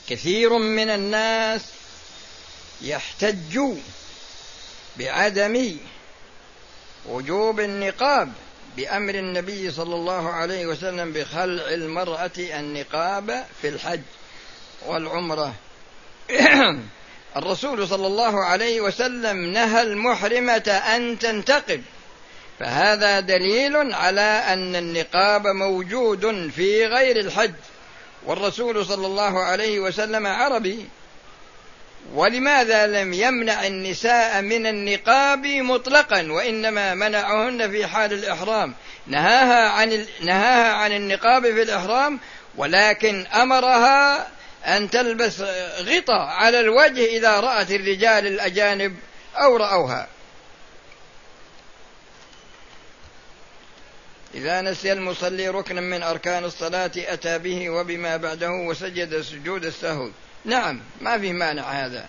كثير 0.10 0.58
من 0.58 0.90
الناس 0.90 1.62
يحتج 2.82 3.60
بعدم 4.98 5.78
وجوب 7.06 7.60
النقاب 7.60 8.32
بأمر 8.78 9.16
النبي 9.16 9.72
صلى 9.72 9.96
الله 9.96 10.30
عليه 10.30 10.66
وسلم 10.66 11.14
بخلع 11.14 11.64
المرأة 11.74 12.32
النقاب 12.38 13.46
في 13.62 13.70
الحج 13.70 14.02
والعمرة. 14.86 15.54
الرسول 17.38 17.88
صلى 17.88 18.08
الله 18.08 18.46
عليه 18.46 18.82
وسلم 18.82 19.38
نهى 19.38 19.82
المحرمة 19.82 20.82
أن 20.96 21.20
تنتقب 21.20 21.84
فهذا 22.60 23.20
دليل 23.20 23.94
على 23.94 24.44
أن 24.48 24.76
النقاب 24.76 25.48
موجود 25.48 26.52
في 26.56 26.86
غير 26.86 27.20
الحج. 27.20 27.54
والرسول 28.26 28.86
صلى 28.86 29.08
الله 29.08 29.40
عليه 29.40 29.80
وسلم 29.80 30.28
عربي. 30.28 30.86
ولماذا 32.14 32.88
لم 32.88 33.14
يمنع 33.14 33.68
النساء 33.68 34.42
من 34.42 34.68
النقاب 34.68 35.46
مطلقا؟ 35.48 36.32
وإنما 36.32 36.96
منعهن 36.96 37.72
في 37.72 37.88
حال 37.88 38.14
الإحرام. 38.14 38.74
نهاها 39.08 39.70
عن 39.70 40.06
نهاها 40.22 40.74
عن 40.74 40.92
النقاب 40.92 41.44
في 41.44 41.62
الإحرام 41.62 42.20
ولكن 42.58 43.26
أمرها 43.28 44.28
أن 44.66 44.90
تلبس 44.90 45.42
غطاء 45.82 46.28
على 46.28 46.60
الوجه 46.60 47.06
إذا 47.06 47.40
رأت 47.40 47.72
الرجال 47.72 48.28
الأجانب 48.28 48.96
أو 49.36 49.56
رأوها. 49.58 50.08
إذا 54.34 54.62
نسي 54.62 54.94
المصلي 54.94 55.50
ركنا 55.50 55.82
من 55.82 56.04
أركان 56.04 56.46
الصلاة 56.46 56.92
أتى 56.98 57.38
به 57.38 57.70
وبما 57.70 58.18
بعده 58.18 58.52
وسجد 58.52 59.22
سجود 59.22 59.66
السهو. 59.66 60.10
نعم 60.46 60.82
ما 61.02 61.20
في 61.20 61.34
مانع 61.34 61.64
هذا. 61.64 62.08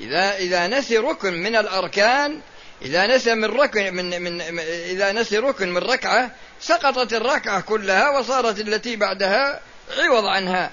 إذا 0.00 0.36
إذا 0.36 0.66
نسي 0.66 0.98
ركن 0.98 1.32
من 1.32 1.56
الأركان 1.56 2.40
إذا 2.82 3.06
نسي 3.06 3.34
من 3.34 3.44
ركن 3.44 3.94
من 3.94 4.22
من 4.22 4.40
إذا 4.60 5.12
نسي 5.12 5.38
ركن 5.38 5.68
من 5.68 5.82
ركعة 5.82 6.30
سقطت 6.60 7.12
الركعة 7.12 7.60
كلها 7.60 8.18
وصارت 8.18 8.60
التي 8.60 8.96
بعدها 8.96 9.60
عوض 9.98 10.24
عنها. 10.24 10.70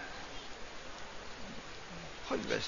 خذ 2.30 2.38
بس. 2.38 2.64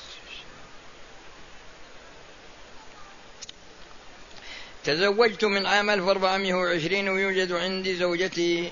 تزوجت 4.84 5.46
من 5.46 5.65
عام 5.65 5.89
1420 5.89 7.10
ويوجد 7.10 7.52
عندي 7.52 7.96
زوجتي 7.96 8.72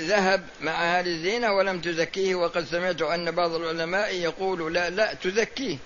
ذهب 0.00 0.46
مع 0.60 0.98
أهل 0.98 1.08
الزينة 1.08 1.52
ولم 1.52 1.80
تزكيه 1.80 2.34
وقد 2.34 2.64
سمعت 2.64 3.02
أن 3.02 3.30
بعض 3.30 3.54
العلماء 3.54 4.14
يقول 4.14 4.74
لا 4.74 4.90
لا 4.90 5.14
تزكيه. 5.14 5.78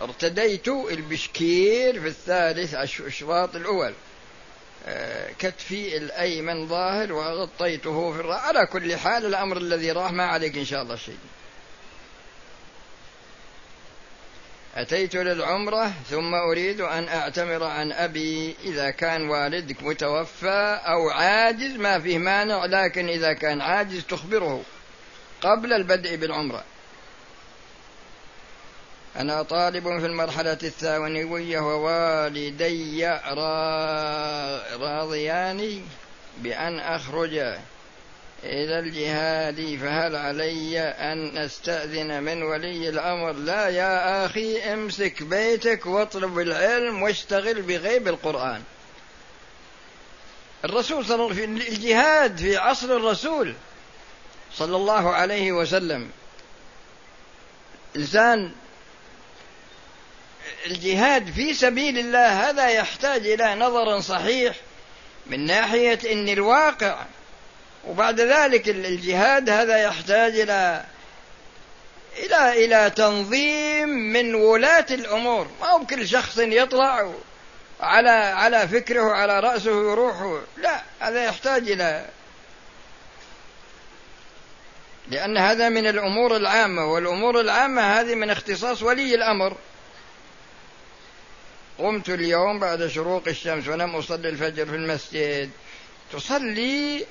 ارتديت 0.00 0.68
البشكير 0.68 2.00
في 2.00 2.08
الثالث 2.08 2.74
أشواط 3.00 3.56
الأول. 3.56 3.94
آه، 4.86 5.32
كتفي 5.38 5.96
الأيمن 5.96 6.68
ظاهر 6.68 7.12
وغطيته 7.12 8.12
في 8.12 8.20
الرأس 8.20 8.40
على 8.40 8.66
كل 8.66 8.96
حال 8.96 9.26
الأمر 9.26 9.56
الذي 9.56 9.92
راح 9.92 10.12
ما 10.12 10.24
عليك 10.24 10.58
إن 10.58 10.64
شاء 10.64 10.82
الله 10.82 10.96
شيء. 10.96 11.18
أتيت 14.76 15.14
للعمرة 15.14 15.92
ثم 16.10 16.34
أريد 16.34 16.80
أن 16.80 17.08
أعتمر 17.08 17.64
عن 17.64 17.92
أبي 17.92 18.56
إذا 18.64 18.90
كان 18.90 19.28
والدك 19.28 19.82
متوفى 19.82 20.80
أو 20.86 21.10
عاجز 21.10 21.76
ما 21.76 22.00
فيه 22.00 22.18
مانع 22.18 22.64
لكن 22.64 23.08
إذا 23.08 23.32
كان 23.32 23.60
عاجز 23.60 24.04
تخبره 24.04 24.62
قبل 25.40 25.72
البدء 25.72 26.16
بالعمرة. 26.16 26.64
أنا 29.16 29.42
طالب 29.42 29.84
في 30.00 30.06
المرحلة 30.06 30.58
الثانوية 30.62 31.60
ووالدي 31.60 33.06
راضيان 34.80 35.82
بأن 36.38 36.78
أخرج 36.78 37.58
إلى 38.44 38.78
الجهاد 38.78 39.78
فهل 39.82 40.16
علي 40.16 40.80
أن 40.80 41.38
أستأذن 41.38 42.22
من 42.22 42.42
ولي 42.42 42.88
الأمر؟ 42.88 43.32
لا 43.32 43.68
يا 43.68 44.26
أخي 44.26 44.72
امسك 44.72 45.22
بيتك 45.22 45.86
واطلب 45.86 46.38
العلم 46.38 47.02
واشتغل 47.02 47.62
بغيب 47.62 48.08
القرآن. 48.08 48.62
الرسول 50.64 51.04
صلى 51.04 51.14
الله 51.14 51.30
عليه 51.30 51.42
وسلم 51.42 51.56
الجهاد 51.56 52.38
في 52.38 52.56
عصر 52.56 52.96
الرسول 52.96 53.54
صلى 54.54 54.76
الله 54.76 55.14
عليه 55.14 55.52
وسلم 55.52 56.10
إنسان 57.96 58.52
الجهاد 60.66 61.30
في 61.30 61.54
سبيل 61.54 61.98
الله 61.98 62.50
هذا 62.50 62.68
يحتاج 62.70 63.26
إلى 63.26 63.54
نظر 63.54 64.00
صحيح 64.00 64.56
من 65.26 65.46
ناحية 65.46 66.12
أن 66.12 66.28
الواقع 66.28 67.06
وبعد 67.88 68.20
ذلك 68.20 68.68
الجهاد 68.68 69.50
هذا 69.50 69.78
يحتاج 69.78 70.40
إلى 70.40 70.84
إلى 72.16 72.64
إلى 72.64 72.90
تنظيم 72.90 73.88
من 73.88 74.34
ولاة 74.34 74.86
الأمور. 74.90 75.48
ما 75.60 75.66
هو 75.66 75.86
كل 75.86 76.08
شخص 76.08 76.38
يطلع 76.38 77.12
على 77.80 78.10
على 78.10 78.68
فكره 78.68 79.12
على 79.12 79.40
رأسه 79.40 79.70
يروح 79.70 80.42
لا 80.56 80.82
هذا 81.00 81.24
يحتاج 81.24 81.70
إلى 81.70 82.06
لأن 85.10 85.38
هذا 85.38 85.68
من 85.68 85.86
الأمور 85.86 86.36
العامة 86.36 86.92
والأمور 86.92 87.40
العامة 87.40 87.82
هذه 87.82 88.14
من 88.14 88.30
اختصاص 88.30 88.82
ولي 88.82 89.14
الأمر. 89.14 89.56
قمت 91.78 92.08
اليوم 92.08 92.58
بعد 92.58 92.86
شروق 92.86 93.22
الشمس 93.28 93.68
ولم 93.68 93.96
أصلي 93.96 94.28
الفجر 94.28 94.66
في 94.66 94.74
المسجد. 94.74 95.50
تصلي 96.12 97.06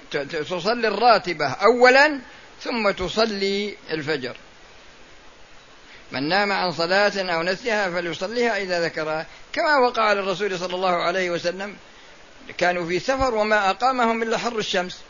تصلي 0.49 0.87
الراتبة 0.87 1.47
أولا 1.47 2.21
ثم 2.61 2.91
تصلي 2.91 3.77
الفجر. 3.91 4.37
من 6.11 6.29
نام 6.29 6.51
عن 6.51 6.71
صلاة 6.71 7.33
أو 7.33 7.43
نسيها 7.43 7.89
فليصليها 7.89 8.57
إذا 8.57 8.85
ذكرها. 8.85 9.25
كما 9.53 9.77
وقع 9.77 10.13
للرسول 10.13 10.59
صلى 10.59 10.75
الله 10.75 10.95
عليه 10.95 11.29
وسلم 11.29 11.75
كانوا 12.57 12.87
في 12.87 12.99
سفر 12.99 13.35
وما 13.35 13.69
أقامهم 13.69 14.23
إلا 14.23 14.37
حر 14.37 14.57
الشمس. 14.57 15.01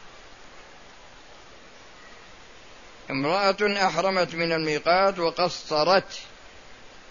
امرأة 3.09 3.87
أحرمت 3.87 4.35
من 4.35 4.51
الميقات 4.51 5.19
وقصرت 5.19 6.19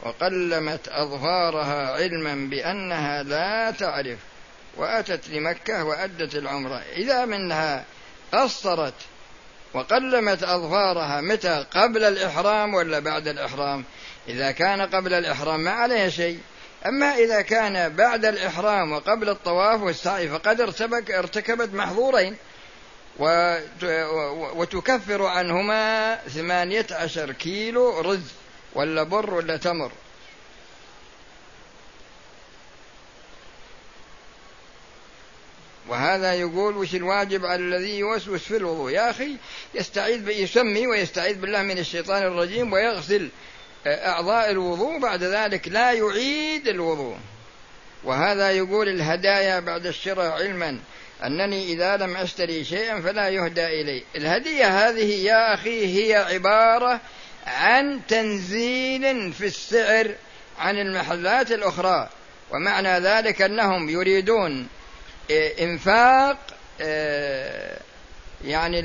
وقلمت 0.02 0.88
أظفارها 0.88 1.92
علما 1.92 2.50
بأنها 2.50 3.22
لا 3.22 3.70
تعرف 3.70 4.18
وأتت 4.76 5.28
لمكة 5.28 5.84
وأدت 5.84 6.34
العمرة 6.34 6.82
إذا 6.96 7.24
منها 7.24 7.84
قصرت 8.32 8.94
وقلمت 9.74 10.42
أظفارها 10.42 11.20
متى؟ 11.20 11.64
قبل 11.70 12.04
الإحرام 12.04 12.74
ولا 12.74 12.98
بعد 12.98 13.28
الإحرام؟ 13.28 13.84
إذا 14.28 14.50
كان 14.50 14.80
قبل 14.80 15.14
الإحرام 15.14 15.60
ما 15.60 15.70
عليها 15.70 16.08
شيء. 16.08 16.40
أما 16.86 17.14
إذا 17.14 17.40
كان 17.40 17.96
بعد 17.96 18.24
الإحرام 18.24 18.92
وقبل 18.92 19.28
الطواف 19.28 19.82
والسعي 19.82 20.28
فقد 20.28 20.60
ارتبك 20.60 21.10
ارتكبت 21.10 21.74
محظورين. 21.74 22.36
وتكفر 24.56 25.22
عنهما 25.22 26.16
ثمانية 26.16 26.86
عشر 26.90 27.32
كيلو 27.32 28.00
رز 28.00 28.32
ولا 28.74 29.02
بر 29.02 29.34
ولا 29.34 29.56
تمر. 29.56 29.92
وهذا 35.88 36.34
يقول 36.34 36.76
وش 36.76 36.94
الواجب 36.94 37.46
على 37.46 37.62
الذي 37.62 37.98
يوسوس 37.98 38.42
في 38.42 38.56
الوضوء؟ 38.56 38.92
يا 38.92 39.10
أخي 39.10 39.36
يستعيذ 39.74 40.28
يسمي 40.28 40.86
ويستعيذ 40.86 41.38
بالله 41.38 41.62
من 41.62 41.78
الشيطان 41.78 42.22
الرجيم 42.22 42.72
ويغسل 42.72 43.28
آه، 43.86 44.08
أعضاء 44.08 44.50
الوضوء 44.50 44.98
بعد 44.98 45.22
ذلك 45.22 45.68
لا 45.68 45.92
يعيد 45.92 46.68
الوضوء. 46.68 47.16
وهذا 48.04 48.50
يقول 48.50 48.88
الهدايا 48.88 49.60
بعد 49.60 49.86
الشراء 49.86 50.30
علما 50.30 50.78
أنني 51.24 51.72
إذا 51.72 51.96
لم 51.96 52.16
أشتري 52.16 52.64
شيئا 52.64 53.00
فلا 53.00 53.28
يهدى 53.28 53.66
إلي. 53.66 54.02
الهدية 54.16 54.88
هذه 54.88 55.24
يا 55.24 55.54
أخي 55.54 55.86
هي 55.96 56.14
عبارة 56.14 57.00
عن 57.46 58.00
تنزيل 58.08 59.32
في 59.32 59.46
السعر 59.46 60.14
عن 60.58 60.78
المحلات 60.78 61.52
الأخرى 61.52 62.08
ومعنى 62.50 62.98
ذلك 62.98 63.42
أنهم 63.42 63.88
يريدون 63.88 64.68
إنفاق 65.60 66.38
إيه، 66.80 67.78
يعني 68.44 68.80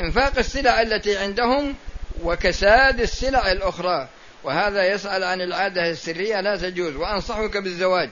إنفاق 0.00 0.38
السلع 0.38 0.82
التي 0.82 1.18
عندهم 1.18 1.74
وكساد 2.22 3.00
السلع 3.00 3.52
الأخرى. 3.52 4.08
وهذا 4.44 4.86
يسأل 4.86 5.24
عن 5.24 5.40
العادة 5.40 5.90
السرية 5.90 6.40
لا 6.40 6.56
تجوز 6.56 6.96
وأنصحك 6.96 7.56
بالزواج. 7.56 8.10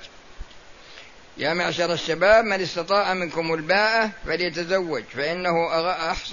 يا 1.39 1.55
معشر 1.55 1.93
الشباب 1.93 2.45
من 2.45 2.61
استطاع 2.61 3.15
منكم 3.15 3.55
الباءة 3.55 4.11
فليتزوج 4.27 5.03
فإنه 5.03 5.75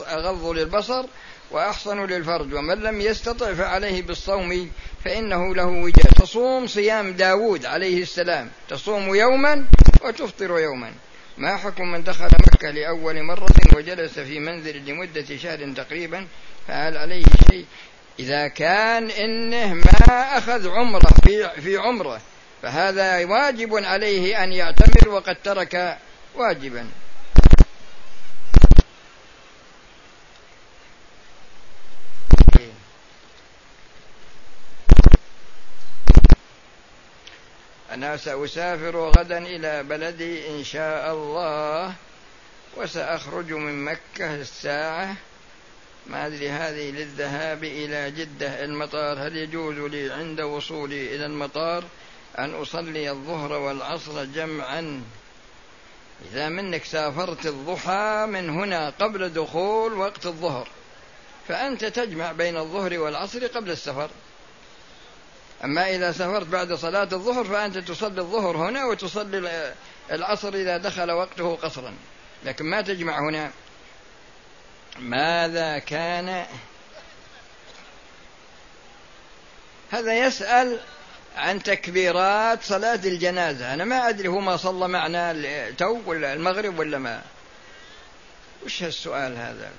أغض 0.08 0.46
للبصر 0.46 1.06
وأحصن 1.52 2.06
للفرج 2.06 2.54
ومن 2.54 2.80
لم 2.80 3.02
يستطع 3.02 3.54
فعليه 3.54 4.02
بالصوم 4.02 4.72
فإنه 5.06 5.56
له 5.56 5.66
وجاء 5.66 6.12
تصوم 6.12 6.68
صيام 6.68 7.12
داود 7.14 7.66
عليه 7.66 8.02
السلام. 8.02 8.50
تصوم 8.70 9.16
يوما 9.16 9.66
وتفطر 10.02 10.60
يوما. 10.60 10.92
ما 11.38 11.58
حكم 11.58 11.92
من 11.92 12.04
دخل 12.04 12.26
مكة 12.26 12.70
لأول 12.70 13.24
مرة 13.24 13.56
وجلس 13.76 14.20
في 14.20 14.40
منزل 14.40 14.86
لمدة 14.86 15.38
شهر 15.38 15.74
تقريبا؟ 15.74 16.28
فهل 16.68 16.98
عليه 16.98 17.24
شيء؟ 17.52 17.66
إذا 18.20 18.48
كان 18.48 19.10
إنه 19.10 19.74
ما 19.74 20.38
أخذ 20.38 20.70
عمرة 20.70 21.10
في, 21.26 21.50
في 21.62 21.78
عمرة 21.78 22.22
فهذا 22.62 23.26
واجب 23.26 23.76
عليه 23.76 24.44
أن 24.44 24.54
يعتمر 24.54 25.10
وقد 25.10 25.38
ترك 25.44 25.98
واجبا. 26.36 26.88
أنا 38.00 38.18
سأسافر 38.18 39.10
غدا 39.10 39.38
إلى 39.38 39.84
بلدي 39.84 40.50
إن 40.50 40.64
شاء 40.64 41.14
الله 41.14 41.94
وسأخرج 42.78 43.52
من 43.52 43.86
مكة 43.86 44.36
الساعة 44.36 45.16
ما 46.08 46.28
أدري 46.28 46.50
هذه 46.50 46.92
للذهاب 46.92 47.64
إلى 47.64 48.12
جدة 48.12 48.64
المطار 48.64 49.28
هل 49.28 49.38
يجوز 49.38 49.76
لي 49.92 50.14
عند 50.14 50.42
وصولي 50.42 51.16
إلى 51.16 51.26
المطار 51.26 51.84
أن 52.40 52.54
أصلي 52.54 53.12
الظهر 53.12 53.54
والعصر 53.54 54.26
جمعا؟ 54.26 55.04
إذا 56.32 56.50
منك 56.50 56.84
سافرت 56.84 57.46
الضحى 57.46 58.26
من 58.30 58.50
هنا 58.50 58.90
قبل 58.90 59.30
دخول 59.30 59.94
وقت 59.94 60.26
الظهر 60.26 60.68
فأنت 61.48 61.86
تجمع 61.86 62.32
بين 62.32 62.58
الظهر 62.58 63.00
والعصر 63.00 63.48
قبل 63.48 63.72
السفر. 63.72 64.10
أما 65.63 65.89
إذا 65.89 66.12
سافرت 66.12 66.48
بعد 66.48 66.74
صلاة 66.74 67.10
الظهر 67.12 67.43
فأنت 67.43 67.78
تصلي 67.78 68.22
الظهر 68.22 68.58
هنا 68.58 68.86
وتصلي 68.86 69.74
العصر 70.12 70.54
إذا 70.54 70.78
دخل 70.78 71.12
وقته 71.12 71.56
قصرا. 71.56 71.93
لكن 72.45 72.65
ما 72.65 72.82
تجمع 72.82 73.19
هنا. 73.19 73.52
ماذا 75.00 75.80
كان؟ 75.80 76.45
هذا 79.91 80.13
يسأل 80.13 80.80
عن 81.38 81.63
تكبيرات 81.63 82.63
صلاة 82.63 83.00
الجنازة. 83.06 83.74
أنا 83.74 83.86
ما 83.86 84.10
أدري 84.10 84.28
هو 84.28 84.39
ما 84.39 84.58
صلى 84.58 84.88
معنا 84.88 85.72
تو 85.72 86.02
ولا 86.06 86.34
المغرب 86.34 86.80
ولا 86.80 86.98
ما. 86.98 87.22
وش 88.65 88.84
هالسؤال 88.84 89.38
هذا؟ 89.38 89.72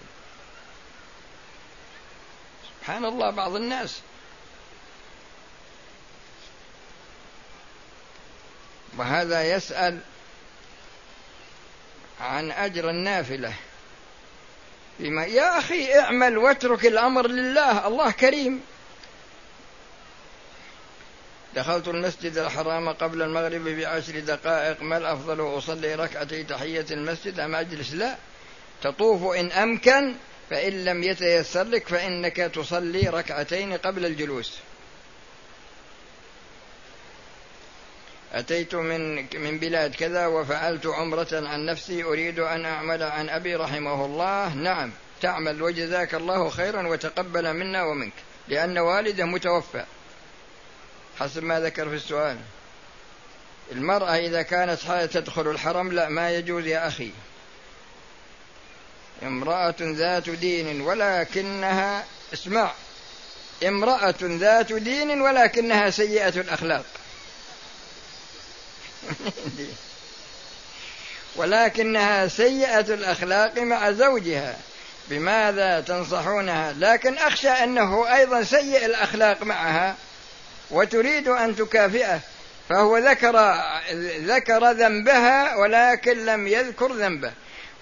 سبحان 2.80 3.04
الله 3.04 3.30
بعض 3.30 3.54
الناس 3.54 4.00
وهذا 8.98 9.54
يسأل 9.54 9.98
عن 12.20 12.50
أجر 12.50 12.90
النافلة. 12.90 13.52
بما 14.98 15.24
يا 15.24 15.58
أخي 15.58 15.98
اعمل 15.98 16.38
واترك 16.38 16.86
الأمر 16.86 17.26
لله 17.26 17.86
الله 17.86 18.10
كريم. 18.10 18.60
دخلت 21.54 21.88
المسجد 21.88 22.38
الحرام 22.38 22.88
قبل 22.88 23.22
المغرب 23.22 23.64
بعشر 23.64 24.20
دقائق 24.20 24.82
ما 24.82 24.96
الأفضل 24.96 25.58
أصلي 25.58 25.94
ركعتي 25.94 26.44
تحية 26.44 26.86
المسجد 26.90 27.40
أم 27.40 27.54
أجلس؟ 27.54 27.92
لا. 27.92 28.16
تطوف 28.82 29.34
إن 29.34 29.52
أمكن 29.52 30.14
فإن 30.50 30.84
لم 30.84 31.02
يتيسر 31.02 31.64
لك 31.64 31.88
فإنك 31.88 32.36
تصلي 32.36 33.08
ركعتين 33.08 33.72
قبل 33.72 34.06
الجلوس. 34.06 34.58
أتيت 38.32 38.74
من 38.74 39.16
من 39.40 39.58
بلاد 39.58 39.94
كذا 39.94 40.26
وفعلت 40.26 40.86
عمرة 40.86 41.28
عن 41.32 41.66
نفسي 41.66 42.04
أريد 42.04 42.38
أن 42.38 42.64
أعمل 42.64 43.02
عن 43.02 43.28
أبي 43.28 43.54
رحمه 43.54 44.04
الله. 44.04 44.54
نعم 44.54 44.92
تعمل 45.22 45.62
وجزاك 45.62 46.14
الله 46.14 46.50
خيرا 46.50 46.88
وتقبل 46.88 47.52
منا 47.52 47.82
ومنك 47.84 48.12
لأن 48.48 48.78
والده 48.78 49.24
متوفى. 49.24 49.84
حسب 51.20 51.42
ما 51.42 51.60
ذكر 51.60 51.88
في 51.88 51.94
السؤال. 51.94 52.36
المرأة 53.72 54.16
إذا 54.16 54.42
كانت 54.42 55.08
تدخل 55.12 55.50
الحرم 55.50 55.92
لا 55.92 56.08
ما 56.08 56.30
يجوز 56.30 56.66
يا 56.66 56.88
أخي. 56.88 57.10
امرأة 59.22 59.74
ذات 59.80 60.30
دين 60.30 60.80
ولكنها 60.80 62.04
اسمع 62.32 62.72
امرأة 63.66 64.14
ذات 64.22 64.72
دين 64.72 65.20
ولكنها 65.20 65.90
سيئة 65.90 66.40
الأخلاق. 66.40 66.84
ولكنها 71.36 72.28
سيئة 72.28 72.94
الأخلاق 72.94 73.58
مع 73.58 73.90
زوجها. 73.90 74.56
بماذا 75.08 75.80
تنصحونها؟ 75.80 76.72
لكن 76.72 77.18
أخشى 77.18 77.48
أنه 77.48 78.16
أيضا 78.16 78.42
سيء 78.42 78.86
الأخلاق 78.86 79.42
معها 79.42 79.96
وتريد 80.70 81.28
أن 81.28 81.56
تكافئه. 81.56 82.20
فهو 82.68 82.98
ذكر 82.98 83.54
ذكر 84.20 84.72
ذنبها 84.72 85.56
ولكن 85.56 86.26
لم 86.26 86.48
يذكر 86.48 86.92
ذنبه. 86.92 87.32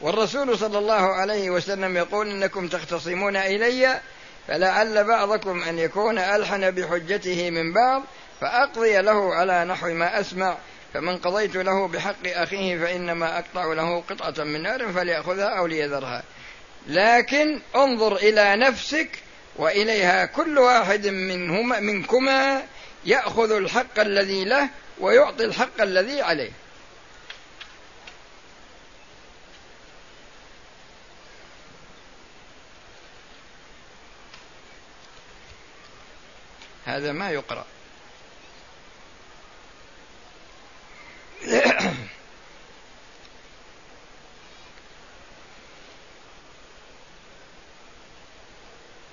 والرسول 0.01 0.59
صلى 0.59 0.79
الله 0.79 1.15
عليه 1.15 1.51
وسلم 1.51 1.97
يقول 1.97 2.31
إنكم 2.31 2.69
تختصمون 2.69 3.37
إلي 3.37 4.01
فلعل 4.49 5.05
بعضكم 5.05 5.63
أن 5.63 5.79
يكون 5.79 6.19
ألحن 6.19 6.71
بحجته 6.71 7.51
من 7.51 7.73
بعض 7.73 8.03
فأقضي 8.41 8.99
له 8.99 9.35
على 9.35 9.65
نحو 9.65 9.89
ما 9.89 10.21
أسمع. 10.21 10.57
فمن 10.95 11.19
قضيت 11.19 11.57
له 11.57 11.89
بحق 11.89 12.27
أخيه 12.27 12.79
فإنما 12.79 13.39
أقطع 13.39 13.73
له 13.73 14.01
قطعة 14.01 14.45
من 14.45 14.63
نار 14.63 14.93
فليأخذها 14.93 15.59
أو 15.59 15.67
ليذرها. 15.67 16.23
لكن 16.87 17.61
انظر 17.77 18.17
إلى 18.17 18.57
نفسك 18.57 19.19
وإليها 19.57 20.27
كل 20.27 20.59
واحد 20.59 21.07
منهما 21.07 21.81
منكما 21.81 22.63
يأخذ 23.05 23.53
الحق 23.53 24.01
الذي 24.01 24.45
له 24.45 24.69
ويعطي 25.01 25.45
الحق 25.45 25.81
الذي 25.81 26.23
عليه. 26.23 26.51
هذا 36.85 37.13
ما 37.13 37.31
يقرأ. 37.31 37.65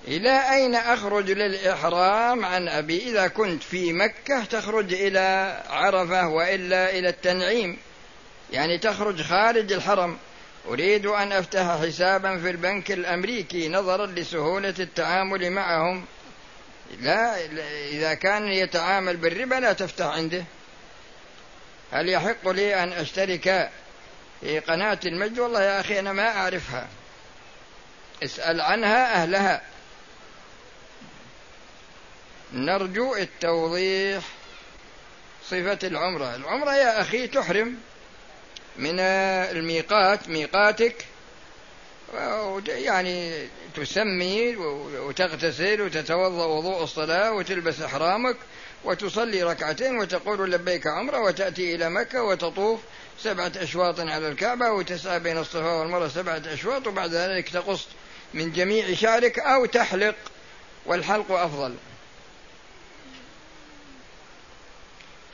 إلى 0.07 0.53
أين 0.53 0.75
أخرج 0.75 1.31
للإحرام 1.31 2.45
عن 2.45 2.67
أبي؟ 2.67 3.09
إذا 3.09 3.27
كنت 3.27 3.63
في 3.63 3.93
مكة 3.93 4.45
تخرج 4.45 4.93
إلى 4.93 5.57
عرفة 5.69 6.27
وإلا 6.27 6.89
إلى 6.89 7.09
التنعيم. 7.09 7.77
يعني 8.51 8.77
تخرج 8.77 9.21
خارج 9.21 9.73
الحرم. 9.73 10.17
أريد 10.67 11.05
أن 11.05 11.31
أفتح 11.31 11.81
حسابا 11.81 12.37
في 12.37 12.49
البنك 12.49 12.91
الأمريكي 12.91 13.69
نظرا 13.69 14.05
لسهولة 14.05 14.73
التعامل 14.79 15.51
معهم. 15.51 16.05
لا 16.99 17.45
إذا 17.91 18.13
كان 18.13 18.47
يتعامل 18.47 19.17
بالربا 19.17 19.55
لا 19.55 19.73
تفتح 19.73 20.05
عنده. 20.05 20.43
هل 21.95 22.09
يحق 22.09 22.49
لي 22.49 22.83
أن 22.83 22.93
أشترك 22.93 23.71
في 24.41 24.59
قناة 24.59 24.99
المجد؟ 25.05 25.39
والله 25.39 25.61
يا 25.61 25.79
أخي 25.79 25.99
أنا 25.99 26.13
ما 26.13 26.27
أعرفها. 26.27 26.87
اسأل 28.23 28.61
عنها 28.61 29.23
أهلها. 29.23 29.61
نرجو 32.53 33.15
التوضيح 33.15 34.23
صفة 35.45 35.79
العمرة. 35.83 36.35
العمرة 36.35 36.75
يا 36.75 37.01
أخي 37.01 37.27
تحرم 37.27 37.77
من 38.77 38.99
الميقات 38.99 40.29
ميقاتك 40.29 41.05
يعني 42.67 43.47
تسمي 43.75 44.55
وتغتسل 44.97 45.81
وتتوضأ 45.81 46.45
وضوء 46.45 46.83
الصلاة 46.83 47.31
وتلبس 47.31 47.81
إحرامك. 47.81 48.37
وتصلي 48.85 49.43
ركعتين 49.43 49.97
وتقول 49.97 50.51
لبيك 50.51 50.87
عمره 50.87 51.19
وتأتي 51.19 51.75
إلى 51.75 51.89
مكة 51.89 52.23
وتطوف 52.23 52.79
سبعة 53.19 53.51
أشواط 53.57 53.99
على 53.99 54.27
الكعبة 54.27 54.71
وتسعى 54.71 55.19
بين 55.19 55.37
الصفا 55.37 55.71
والمروة 55.71 56.07
سبعة 56.07 56.41
أشواط 56.47 56.87
وبعد 56.87 57.09
ذلك 57.09 57.49
تقص 57.49 57.87
من 58.33 58.51
جميع 58.51 58.93
شعرك 58.93 59.39
أو 59.39 59.65
تحلق 59.65 60.15
والحلق 60.85 61.31
أفضل. 61.31 61.75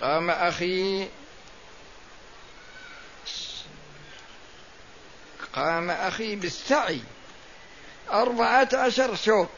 قام 0.02 0.30
أخي 0.30 1.08
قام 5.54 5.90
أخي 5.90 6.36
بالسعي. 6.36 7.02
أربعة 8.12 8.70
عشر 8.74 9.16
شوط. 9.16 9.50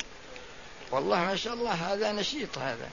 والله 0.92 1.20
ما 1.20 1.36
شاء 1.36 1.54
الله 1.54 1.72
هذا 1.72 2.12
نشيط 2.12 2.58
هذا. 2.58 2.90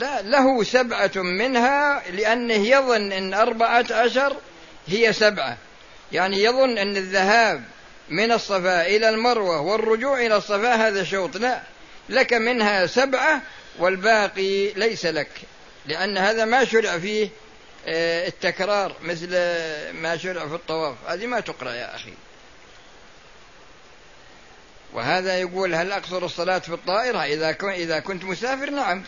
لا 0.00 0.22
له 0.22 0.62
سبعة 0.62 1.10
منها 1.16 2.02
لأنه 2.10 2.54
يظن 2.54 3.12
أن 3.12 3.34
أربعة 3.34 3.86
عشر 3.90 4.36
هي 4.86 5.12
سبعة. 5.12 5.56
يعني 6.12 6.42
يظن 6.42 6.78
أن 6.78 6.96
الذهاب 6.96 7.64
من 8.08 8.32
الصفا 8.32 8.86
إلى 8.86 9.08
المروة 9.08 9.60
والرجوع 9.60 10.26
إلى 10.26 10.36
الصفا 10.36 10.74
هذا 10.74 11.04
شوط. 11.04 11.36
لا 11.36 11.62
لك 12.08 12.32
منها 12.32 12.86
سبعة 12.86 13.42
والباقي 13.78 14.72
ليس 14.72 15.06
لك. 15.06 15.30
لأن 15.86 16.18
هذا 16.18 16.44
ما 16.44 16.64
شرع 16.64 16.98
فيه 16.98 17.28
آه، 17.86 18.28
التكرار 18.28 18.96
مثل 19.02 19.30
ما 19.92 20.16
شرع 20.16 20.48
في 20.48 20.54
الطواف. 20.54 20.96
هذه 21.08 21.26
ما 21.26 21.40
تقرأ 21.40 21.72
يا 21.72 21.94
أخي. 21.94 22.12
وهذا 24.92 25.38
يقول 25.38 25.74
هل 25.74 25.92
أقصر 25.92 26.24
الصلاة 26.24 26.58
في 26.58 26.74
الطائرة؟ 26.74 27.18
إذا 27.18 27.56
إذا 27.62 28.00
كنت 28.00 28.24
مسافر 28.24 28.70
نعم. 28.70 29.02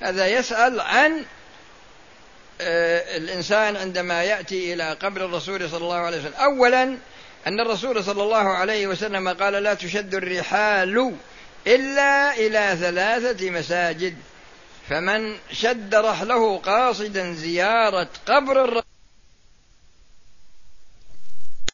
هذا 0.00 0.26
يسأل 0.26 0.80
عن 0.80 1.24
آه، 2.60 3.16
الإنسان 3.16 3.76
عندما 3.76 4.22
يأتي 4.22 4.74
إلى 4.74 4.92
قبر 4.92 5.24
الرسول 5.24 5.70
صلى 5.70 5.84
الله 5.84 5.96
عليه 5.96 6.18
وسلم. 6.18 6.34
أولا 6.34 6.82
أن 7.46 7.60
الرسول 7.60 8.04
صلى 8.04 8.22
الله 8.22 8.48
عليه 8.48 8.86
وسلم 8.86 9.28
قال 9.28 9.52
لا 9.52 9.74
تشد 9.74 10.14
الرحال 10.14 11.14
إلا 11.66 12.36
إلى 12.36 12.76
ثلاثة 12.80 13.50
مساجد. 13.50 14.16
فمن 14.88 15.36
شد 15.52 15.94
رحله 15.94 16.58
قاصدا 16.58 17.32
زيارة 17.32 18.08
قبر 18.26 18.64
الرسول 18.64 18.87